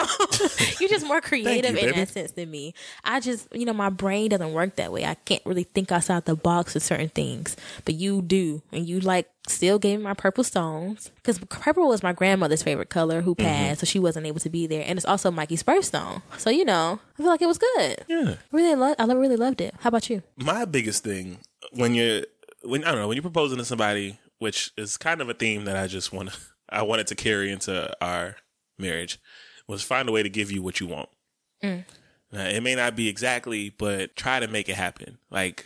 [0.80, 1.92] you're just more creative in baby.
[1.92, 2.74] that sense than me.
[3.04, 5.06] I just you know, my brain doesn't work that way.
[5.06, 7.56] I can't really think outside the box with certain things.
[7.84, 8.62] But you do.
[8.72, 11.12] And you like still gave me my purple stones.
[11.16, 13.46] Because purple was my grandmother's favorite color who mm-hmm.
[13.46, 14.84] passed, so she wasn't able to be there.
[14.86, 16.22] And it's also Mikey's birthstone.
[16.38, 18.06] So you know, I feel like it was good.
[18.08, 19.74] yeah, Really, lo- I really loved it.
[19.80, 20.24] How about you?
[20.38, 21.40] my biggest thing
[21.74, 22.24] when you're
[22.64, 25.66] when I don't know when you're proposing to somebody, which is kind of a theme
[25.66, 26.38] that I just want to
[26.70, 28.38] I wanted to carry into our
[28.82, 29.20] marriage,
[29.68, 31.10] was find a way to give you what you want.
[31.64, 31.86] Mm.
[32.32, 35.18] Now, it may not be exactly, but try to make it happen.
[35.30, 35.66] Like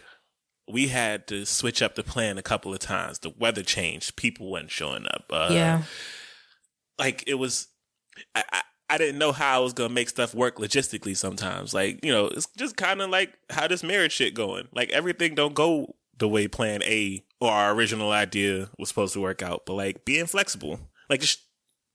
[0.68, 3.20] we had to switch up the plan a couple of times.
[3.20, 5.26] The weather changed, people weren't showing up.
[5.30, 5.84] Uh, yeah.
[6.98, 7.68] like it was
[8.34, 11.74] I, I I didn't know how I was gonna make stuff work logistically sometimes.
[11.74, 14.68] Like, you know, it's just kinda like how this marriage shit going.
[14.74, 19.22] Like everything don't go the way plan A or our original idea was supposed to
[19.22, 19.66] work out.
[19.66, 20.80] But like being flexible.
[21.10, 21.42] Like just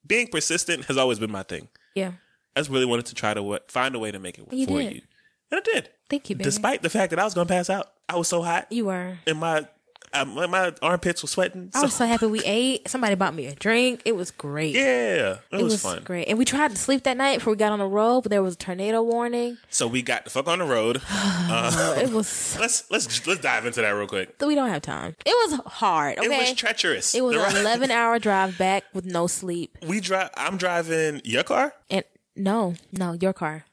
[0.07, 1.69] being persistent has always been my thing.
[1.95, 2.13] Yeah.
[2.57, 4.53] I just really wanted to try to what, find a way to make it work
[4.53, 4.95] You for did.
[4.97, 5.03] you.
[5.51, 5.91] And I did.
[6.09, 6.45] Thank you, baby.
[6.45, 7.93] Despite the fact that I was gonna pass out.
[8.09, 9.19] I was so hot you were.
[9.27, 9.67] and my
[10.13, 11.71] uh, my, my armpits were sweating.
[11.75, 12.89] I was so happy we ate.
[12.89, 14.03] Somebody bought me a drink.
[14.05, 14.75] It was great.
[14.75, 16.03] yeah, it, It was, was, fun.
[16.05, 16.29] great.
[16.29, 18.43] And we tried to sleep that night before we got on the road, but there
[18.43, 19.59] was a tornado warning.
[19.69, 21.01] So we got the fuck on the road.
[21.09, 24.35] Uh, it was let's let's let's dive into that real quick.
[24.45, 25.15] we don't have time.
[25.25, 26.19] It was hard.
[26.19, 26.27] Okay.
[26.27, 27.15] It was treacherous.
[27.15, 29.77] It was The an ride- 11 hour drive back with no sleep.
[29.87, 30.31] We drive.
[30.37, 31.73] I'm driving your car.
[31.91, 32.05] And
[32.37, 33.65] no, no, your car.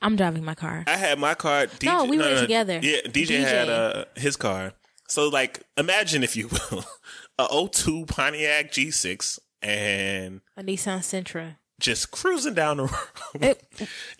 [0.00, 0.84] I'm driving my car.
[0.86, 1.66] I had my car.
[1.66, 2.78] DJ, No, we went together.
[2.82, 3.40] Yeah, DJ, DJ.
[3.40, 4.72] had uh, his car.
[5.12, 6.84] So like, imagine if you will,
[7.38, 11.56] a 02 Pontiac G6 and A Nissan Sentra.
[11.78, 13.42] just cruising down the road.
[13.42, 13.62] It,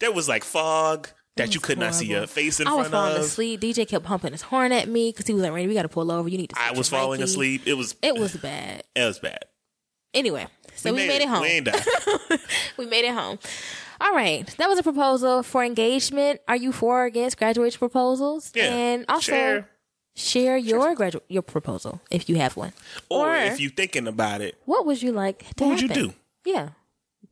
[0.00, 2.20] there was like fog that you could not see horrible.
[2.20, 3.22] your face in I was falling of.
[3.22, 3.62] asleep.
[3.62, 5.88] DJ kept pumping his horn at me because he was like, Randy, we got to
[5.88, 6.28] pull over.
[6.28, 6.56] You need to.
[6.60, 7.62] I was falling Mikey." asleep.
[7.64, 8.82] It was It was bad.
[8.94, 9.46] it was bad.
[10.12, 11.40] Anyway, so we, made, it, home.
[11.40, 12.36] We
[12.76, 13.38] we made it home.
[13.98, 16.42] All right, that was a proposal for engagement.
[16.46, 18.52] Are you for or against graduation proposals?
[18.54, 18.74] Yeah.
[18.74, 19.68] and also Share.
[20.14, 22.72] Share your gradu- your proposal if you have one.
[23.08, 25.88] Or, Or- if you're thinking about it, What would you like to what would you
[25.88, 26.14] do?
[26.44, 26.70] Yeah,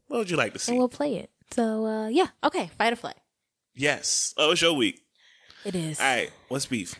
[0.09, 0.72] What would you like to see?
[0.72, 1.31] and we'll play it.
[1.53, 3.16] So uh, yeah, okay, fight or flight.
[3.74, 4.35] yes.
[4.37, 5.01] Oh, it's your week.
[5.64, 6.01] It is.
[6.01, 6.31] All right.
[6.49, 6.95] What's beef?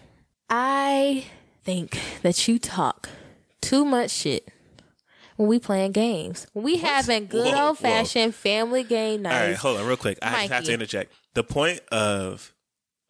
[0.51, 1.25] I
[1.65, 3.09] think that you talk
[3.61, 4.49] too much shit
[5.37, 6.47] when we playing games.
[6.53, 10.19] When we having good Whoa, old fashioned family game All right, hold on, real quick.
[10.21, 11.13] I just have to interject.
[11.35, 12.53] The point of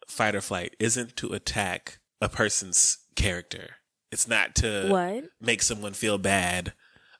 [0.07, 3.71] fight or flight isn't to attack a person's character.
[4.11, 5.25] It's not to What?
[5.39, 6.73] make someone feel bad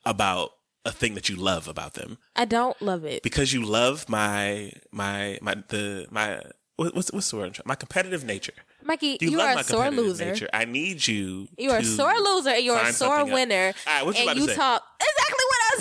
[0.06, 0.52] about
[0.86, 2.18] a thing that you love about them.
[2.36, 3.24] I don't love it.
[3.24, 6.42] Because you love my my my the my
[6.76, 7.58] what's what's the word?
[7.66, 8.54] My competitive nature.
[8.84, 10.26] Mikey, You, you, are a sore loser.
[10.26, 10.50] nature.
[10.52, 11.48] I need you.
[11.56, 13.74] You are a sore loser and you're a sore winner.
[13.86, 14.56] Right, what you and about to you say?
[14.56, 15.78] talk exactly what I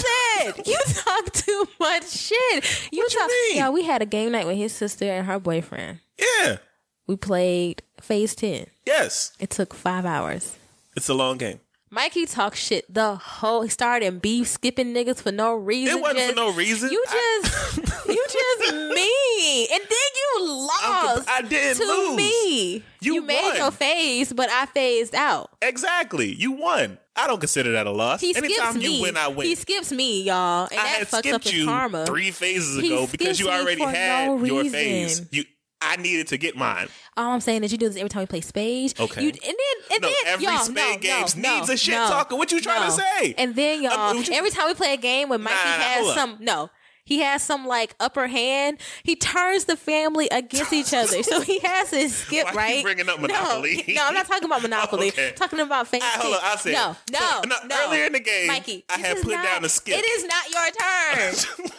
[0.53, 0.67] said.
[0.67, 2.89] you talk too much shit.
[2.93, 3.29] You What you talk.
[3.29, 3.57] mean?
[3.57, 6.01] Yeah, we had a game night with his sister and her boyfriend.
[6.19, 6.59] Yeah.
[7.07, 8.67] We played Phase Ten.
[8.87, 9.33] Yes.
[9.39, 10.57] It took five hours.
[10.97, 11.61] It's a long game.
[11.93, 13.63] Mikey talked shit the whole.
[13.63, 15.99] He started beef skipping niggas for no reason.
[15.99, 16.91] It wasn't Just- for no reason.
[16.93, 21.29] You I- just, you just me, and then you lost.
[21.29, 22.17] I didn't to lose.
[22.17, 22.75] me.
[23.01, 25.51] You you made your phase, but I phased out.
[25.63, 26.33] Exactly.
[26.33, 26.99] You won.
[27.17, 28.21] I don't consider that a loss.
[28.21, 29.03] He Anytime skips you me.
[29.03, 29.47] win, I win.
[29.49, 32.07] He skips me, y'all, and I that had fucks up skipped his you karma.
[32.07, 35.23] three phases ago because you already had no your phase.
[35.33, 35.43] You,
[35.83, 36.89] I needed to get mine.
[37.17, 38.95] All I'm saying is you do this every time we play spades.
[38.99, 39.23] Okay.
[39.23, 39.55] You, and then
[39.93, 42.37] and No, then every y'all, spade no, games no, needs no, a shit talker.
[42.37, 43.35] What you trying to say?
[43.39, 46.15] And then y'all, Uh, you- every time we play a game when Mikey Nah, has
[46.15, 46.71] some no.
[47.03, 48.79] He has some like upper hand.
[49.03, 51.25] He turns the family against each other.
[51.25, 52.83] So he has his skip Why you right.
[52.85, 53.85] bringing up Monopoly?
[53.89, 55.09] No, no, I'm not talking about Monopoly.
[55.09, 55.29] Okay.
[55.31, 55.93] I'm talking about.
[55.93, 58.85] All right, hold on, I'll say no, no, So, no, earlier in the game, Mikey,
[58.89, 59.99] I had put not- down the skip.
[59.99, 60.71] It is not your
[61.67, 61.71] turn.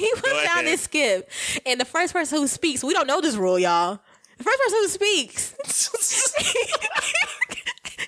[0.00, 1.28] He put Go down this skip,
[1.66, 4.00] and the first person who speaks, we don't know this rule, y'all.
[4.38, 5.54] The first person who speaks,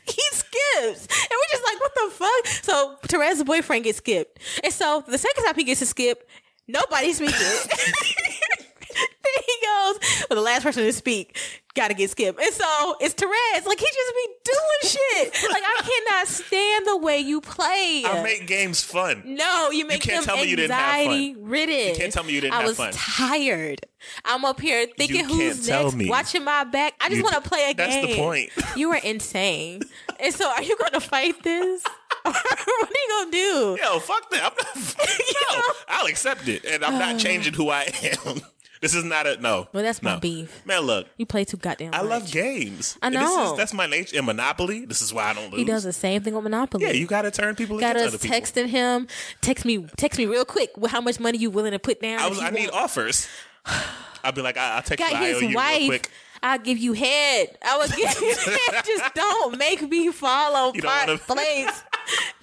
[0.07, 2.47] he skips, and we're just like, what the fuck?
[2.63, 6.27] So Teresa's boyfriend gets skipped, and so the second time he gets to skip,
[6.67, 7.35] nobody's speaking.
[7.39, 9.99] then he goes,
[10.31, 11.37] well, the last person to speak
[11.75, 13.67] got to get skipped, and so it's Therese.
[13.67, 15.49] Like he just be doing shit.
[15.53, 18.03] Like I cannot stand the way you play.
[18.07, 19.23] I make games fun.
[19.25, 21.01] No, you make can't them tell me you didn't have fun.
[21.13, 21.89] anxiety ridden.
[21.91, 22.93] You can't tell me you didn't I have was fun.
[22.93, 23.81] tired.
[24.25, 26.09] I'm up here thinking You who's can't tell next, me.
[26.09, 26.95] watching my back.
[27.01, 28.07] I just want to play a that's game.
[28.09, 28.51] the point.
[28.77, 29.83] You are insane.
[30.19, 31.85] and so, are you going to fight this?
[32.23, 33.79] what are you going to do?
[33.83, 34.43] Yo, fuck that.
[34.45, 37.91] I'm not, no, I'll accept it, and I'm not changing who I
[38.27, 38.41] am.
[38.83, 39.69] This is not a no.
[39.73, 40.21] Well, that's my no.
[40.21, 40.67] beef.
[40.67, 42.11] Man, look, You play too goddamn I much.
[42.11, 42.99] love games.
[43.01, 43.53] I know.
[43.53, 44.19] is, that's my nature.
[44.19, 45.61] In Monopoly, this is why I don't lose.
[45.61, 46.85] He does the same thing with Monopoly.
[46.85, 48.37] Yeah, you got to turn people got against us other people.
[48.65, 49.07] texting him.
[49.41, 50.77] Text me, text me real quick.
[50.77, 52.19] With how much money you willing to put down?
[52.21, 52.41] I was.
[52.41, 53.29] I need offers.
[54.25, 55.87] I'll be like, I, I'll text got his IOU wife.
[55.87, 56.11] quick.
[56.43, 57.57] I'll give you head.
[57.65, 58.85] I will give you head.
[58.85, 60.73] Just don't make me on
[61.07, 61.83] don't wanna- place.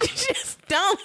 [0.00, 0.98] Just don't.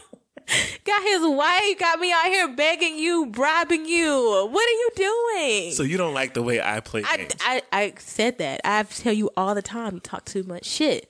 [0.85, 1.79] Got his wife.
[1.79, 4.47] Got me out here begging you, bribing you.
[4.51, 5.71] What are you doing?
[5.71, 7.33] So you don't like the way I play I, games.
[7.41, 8.61] I, I said that.
[8.63, 9.95] I tell you all the time.
[9.95, 11.09] You talk too much shit.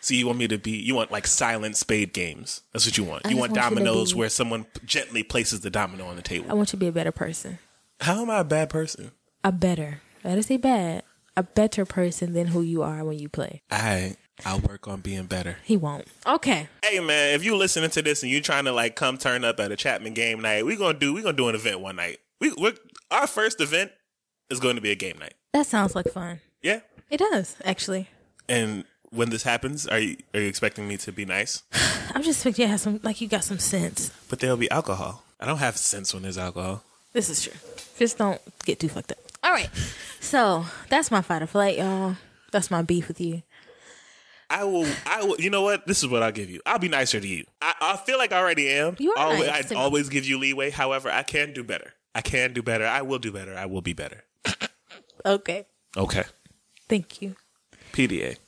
[0.00, 0.70] So you want me to be?
[0.70, 2.62] You want like silent spade games?
[2.72, 3.26] That's what you want.
[3.26, 6.16] I you just want want you dominoes be- where someone gently places the domino on
[6.16, 6.50] the table.
[6.50, 7.58] I want you to be a better person.
[8.00, 9.10] How am I a bad person?
[9.42, 10.00] A better.
[10.24, 11.02] I didn't say bad.
[11.36, 13.62] A better person than who you are when you play.
[13.70, 15.56] I I'll work on being better.
[15.64, 16.06] He won't.
[16.26, 16.68] Okay.
[16.84, 19.60] Hey man, if you listening to this and you trying to like come turn up
[19.60, 22.18] at a Chapman game night, we gonna do we gonna do an event one night.
[22.40, 22.74] We we're,
[23.10, 23.92] our first event
[24.50, 25.34] is going to be a game night.
[25.52, 26.40] That sounds like fun.
[26.62, 26.80] Yeah.
[27.10, 28.08] It does, actually.
[28.48, 31.62] And when this happens, are you are you expecting me to be nice?
[32.14, 34.10] I'm just expecting you have some like you got some sense.
[34.28, 35.24] But there'll be alcohol.
[35.40, 36.82] I don't have sense when there's alcohol.
[37.12, 37.52] This is true.
[37.98, 39.18] Just don't get too fucked up.
[39.42, 39.70] All right.
[40.20, 42.16] So that's my fight or flight, y'all.
[42.50, 43.42] That's my beef with you.
[44.50, 44.86] I will.
[45.06, 45.40] I will.
[45.40, 45.86] You know what?
[45.86, 46.60] This is what I'll give you.
[46.64, 47.44] I'll be nicer to you.
[47.60, 48.96] I, I feel like I already am.
[48.98, 50.70] You are always, nice I always give you leeway.
[50.70, 51.92] However, I can do better.
[52.14, 52.86] I can do better.
[52.86, 53.56] I will do better.
[53.56, 54.24] I will be better.
[55.24, 55.66] Okay.
[55.96, 56.24] Okay.
[56.88, 57.36] Thank you.
[57.92, 58.38] PDA.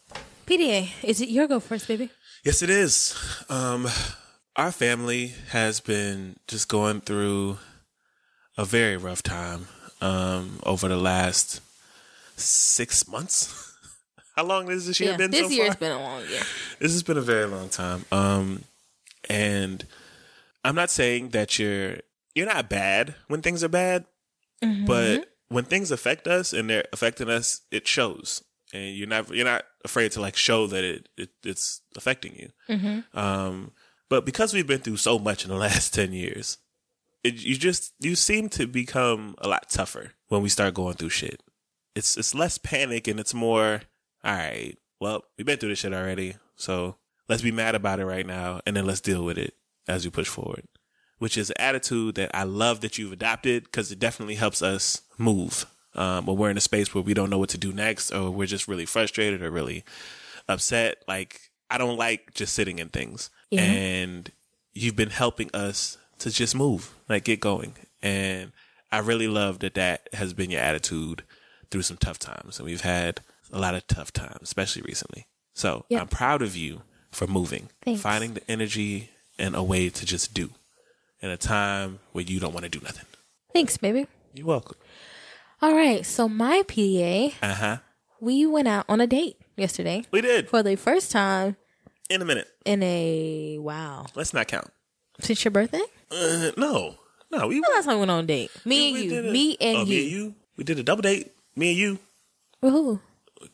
[0.47, 2.11] PDA, is it your go first, baby?
[2.45, 3.15] Yes, it is.
[3.49, 3.87] Um,
[4.57, 7.59] our family has been just going through
[8.57, 9.69] a very rough time
[10.01, 11.61] um, over the last
[12.37, 13.67] six months.
[14.41, 15.17] How long has this year yeah.
[15.19, 15.77] been This so year's far?
[15.77, 16.41] been a long year.
[16.79, 18.07] this has been a very long time.
[18.11, 18.65] Um,
[19.29, 19.85] and
[20.65, 21.97] I'm not saying that you're
[22.35, 24.05] you're not bad when things are bad,
[24.65, 24.85] Mm-hmm.
[24.87, 29.45] but when things affect us and they're affecting us, it shows, and you're not you're
[29.45, 32.49] not afraid to like show that it, it it's affecting you.
[32.77, 33.19] Mm-hmm.
[33.19, 33.73] Um,
[34.09, 36.59] but because we've been through so much in the last ten years,
[37.25, 41.11] it, you just you seem to become a lot tougher when we start going through
[41.11, 41.43] shit.
[41.95, 43.83] It's it's less panic and it's more
[44.25, 44.77] all right.
[44.99, 46.97] Well, we've been through this shit already, so
[47.29, 49.55] let's be mad about it right now, and then let's deal with it
[49.89, 50.65] as we push forward.
[51.19, 55.03] Which is an attitude that I love that you've adopted because it definitely helps us
[55.19, 58.11] move um, when we're in a space where we don't know what to do next,
[58.11, 59.85] or we're just really frustrated or really
[60.49, 61.03] upset.
[61.09, 61.41] Like
[61.71, 63.63] I don't like just sitting in things, Yeah.
[63.63, 64.31] and
[64.73, 68.53] you've been helping us to just move, like get going, and
[68.93, 71.23] I really love that that has been your attitude
[71.71, 73.21] through some tough times, and we've had
[73.53, 75.27] a lot of tough times, especially recently.
[75.55, 76.01] So Yeah.
[76.01, 78.01] I'm proud of you for moving, Thanks.
[78.03, 80.51] finding the energy and a way to just do
[81.21, 83.07] in a time where you don't want to do nothing.
[83.53, 84.07] Thanks, baby.
[84.35, 84.77] You're welcome.
[85.61, 86.07] All right.
[86.07, 87.77] So my PDA, Uh huh.
[88.21, 91.57] we went out on a date yesterday We did for the first time
[92.09, 92.49] in a minute.
[92.65, 94.71] in a wow Let's not count.
[95.21, 95.83] since your birthday.
[96.11, 96.95] Uh, no,
[97.31, 97.49] no.
[97.49, 98.51] We When last time we went on a date?
[98.65, 99.19] Me and you.
[99.29, 99.87] a- me and oh, you.
[99.87, 100.35] Me and you.
[100.57, 101.33] We did a double date.
[101.57, 101.99] Me and you,
[102.61, 103.01] With who?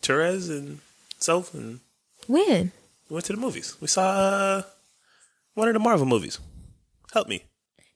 [0.03, 0.81] Therese and
[1.19, 1.81] Soph, and
[2.27, 2.73] When?
[3.09, 3.77] we went to the movies.
[3.81, 4.63] We saw uh,
[5.55, 6.39] one of the Marvel movies.
[7.13, 7.45] Help me.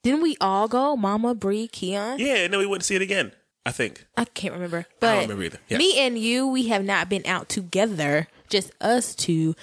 [0.02, 0.96] Didn't we all go?
[0.96, 2.18] Mama, Bree, Keon.
[2.18, 3.32] Yeah, and then we went to see it again.
[3.66, 4.06] I think.
[4.16, 4.78] I can't remember.
[4.88, 5.58] I But don't remember either.
[5.68, 5.78] Yes.
[5.78, 9.54] me and you, we have not been out together, just us two,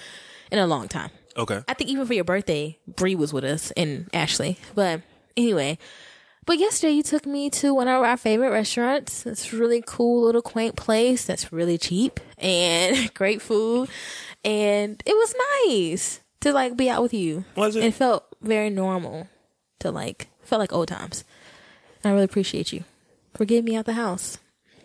[0.52, 1.10] in a long time.
[1.36, 1.62] Okay.
[1.66, 4.58] I think even for your birthday, Bree was with us and Ashley.
[4.76, 5.02] But
[5.36, 5.78] anyway,
[6.48, 9.26] but yesterday you took me to one of our favorite restaurants.
[9.26, 13.90] It's a really cool little quaint place that's really cheap and great food.
[14.42, 15.34] And it was
[15.68, 17.44] nice to like be out with you.
[17.54, 17.84] Was it?
[17.84, 19.28] It felt very normal
[19.80, 21.22] to like felt like old times.
[22.02, 22.84] And I really appreciate you
[23.34, 24.38] for getting me out the house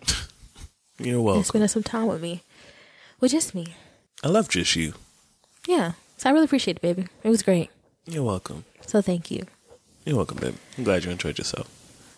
[1.00, 1.44] You're and welcome.
[1.46, 2.44] spending some time with me.
[3.22, 3.68] With just me.
[4.22, 4.96] I love just you.
[5.66, 5.94] Yeah.
[6.18, 7.08] So I really appreciate it, baby.
[7.24, 7.70] It was great.
[8.06, 8.66] You're welcome.
[8.86, 9.46] So thank you.
[10.06, 10.56] You're welcome, babe.
[10.78, 11.70] I'm glad you enjoyed yourself.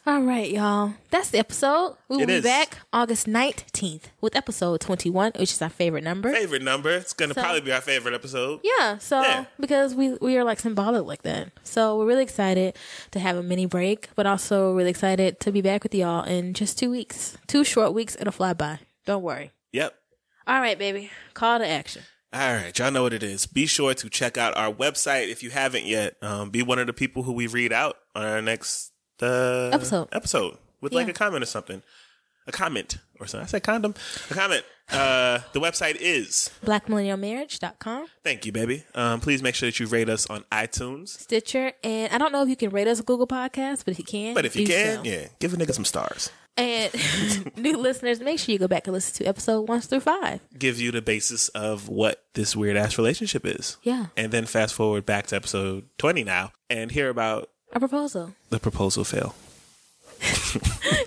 [0.08, 0.94] All right, y'all.
[1.10, 1.96] That's the episode.
[2.10, 2.44] We will It be is.
[2.44, 6.32] back August 19th with episode 21, which is our favorite number.
[6.32, 6.92] Favorite number.
[6.92, 8.60] It's gonna So- probably be our favorite episode.
[8.64, 9.46] Yeah, so Yeah.
[9.60, 11.50] because we we are like symbolic like that.
[11.64, 12.76] So we're really excited
[13.12, 16.54] to have a mini break, but also really excited to be back with y'all in
[16.54, 17.38] just 2 weeks.
[17.48, 18.80] Two short weeks, it'll fly by.
[19.08, 19.52] Don't worry.
[19.74, 19.96] Yep.
[20.48, 21.10] All right, baby.
[21.34, 22.04] Call to action.
[22.36, 23.46] All right, y'all know what it is.
[23.46, 26.18] Be sure to check out our website if you haven't yet.
[26.22, 30.10] Um, be one of the people who we read out on our next uh, Episode.
[30.12, 31.82] Episode with like a comment or something.
[32.46, 33.46] A comment or something.
[33.46, 33.96] I said condom.
[34.30, 34.66] A comment.
[34.92, 36.50] Uh, the website is.
[36.66, 38.84] Blackmillennialmarriage.com, Thank you, baby.
[38.94, 41.08] Um, please make sure that you rate us on iTunes.
[41.18, 44.04] Stitcher, and I don't know if you can rate us Google Podcast, but if you
[44.04, 45.10] can, But if you can, so.
[45.10, 46.32] yeah, give a nigga some stars.
[46.58, 46.92] And
[47.58, 50.40] new listeners, make sure you go back and listen to episode one through five.
[50.58, 53.78] Gives you the basis of what this weird ass relationship is.
[53.84, 58.34] Yeah, And then fast forward back to episode 20 now and hear about a proposal.
[58.50, 59.36] the proposal fail.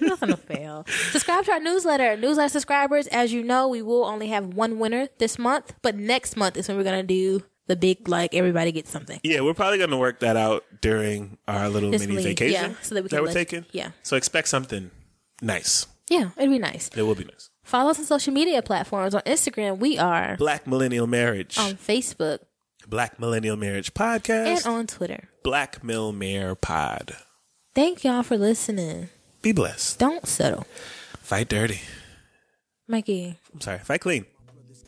[0.02, 0.84] Nothing to fail.
[1.12, 2.16] Subscribe to our newsletter.
[2.16, 6.36] Newsletter subscribers, as you know, we will only have one winner this month, but next
[6.36, 9.18] month is when we're gonna do the big like everybody gets something.
[9.22, 12.76] Yeah, we're probably going to work that out during our little This mini vacation yeah,
[12.80, 13.66] so that we can we're let- taking.
[13.72, 13.90] yeah.
[14.02, 14.90] So expect something
[15.40, 15.86] nice.
[16.10, 16.90] Yeah, it'd be nice.
[16.96, 17.50] It will be nice.
[17.62, 19.14] Follow us on social media platforms.
[19.14, 20.36] On Instagram, we are.
[20.36, 21.58] Black Millennial Marriage.
[21.58, 22.38] On Facebook.
[22.86, 24.64] Black Millennial Marriage Podcast.
[24.64, 25.28] And on Twitter.
[25.44, 27.16] Black Mill Mayor Pod.
[27.74, 29.10] Thank y'all for listening.
[29.42, 29.98] Be blessed.
[29.98, 30.66] Don't settle.
[31.20, 31.80] Fight dirty.
[32.86, 33.36] Mikey.
[33.52, 33.78] I'm sorry.
[33.80, 34.24] Fight clean.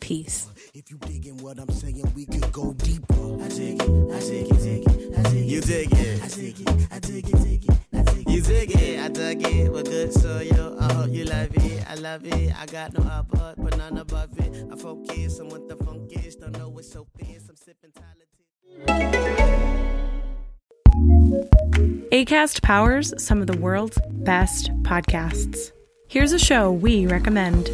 [0.00, 0.46] Peace.
[0.72, 3.42] If you digging what I'm saying, we could go deeper.
[3.42, 5.44] I dig it, I dig it, dig it, I dig it.
[5.44, 7.89] You dig it, I dig it, I dig it, dig it, I dig it.
[8.30, 9.08] You it, I
[9.42, 12.54] it, we're good, so yo, I hope you love it, I love it.
[12.56, 14.68] I got no upper, but none above it.
[14.72, 17.48] I focus on what the funk is, don't know it's so fierce.
[17.48, 17.90] I'm sipping
[22.12, 25.72] ACAST powers some of the world's best podcasts.
[26.08, 27.68] Here's a show we recommend.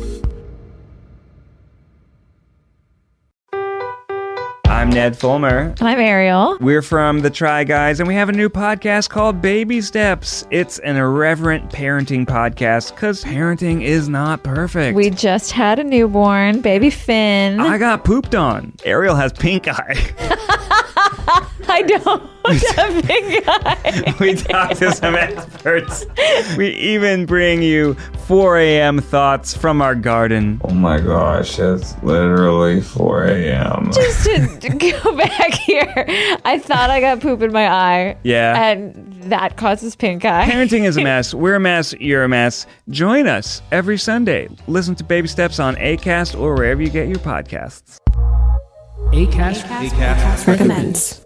[4.76, 5.74] I'm Ned Fulmer.
[5.80, 6.58] I'm Ariel.
[6.60, 10.46] We're from The Try Guys, and we have a new podcast called Baby Steps.
[10.50, 14.94] It's an irreverent parenting podcast because parenting is not perfect.
[14.94, 17.58] We just had a newborn, baby Finn.
[17.58, 18.74] I got pooped on.
[18.84, 20.82] Ariel has pink eye.
[21.68, 24.14] I don't have pink eye.
[24.20, 26.06] we talk to some experts.
[26.56, 27.94] We even bring you
[28.26, 29.00] 4 a.m.
[29.00, 30.60] thoughts from our garden.
[30.64, 33.90] Oh my gosh, it's literally 4 a.m.
[33.92, 34.68] Just to
[35.02, 36.04] go back here,
[36.44, 38.16] I thought I got poop in my eye.
[38.22, 38.70] Yeah.
[38.70, 40.48] And that causes pink eye.
[40.48, 41.34] Parenting is a mess.
[41.34, 41.92] We're a mess.
[41.94, 42.66] You're a mess.
[42.90, 44.48] Join us every Sunday.
[44.68, 47.98] Listen to Baby Steps on ACAST or wherever you get your podcasts.
[49.12, 51.25] ACAST, ACAST, ACAST recommends.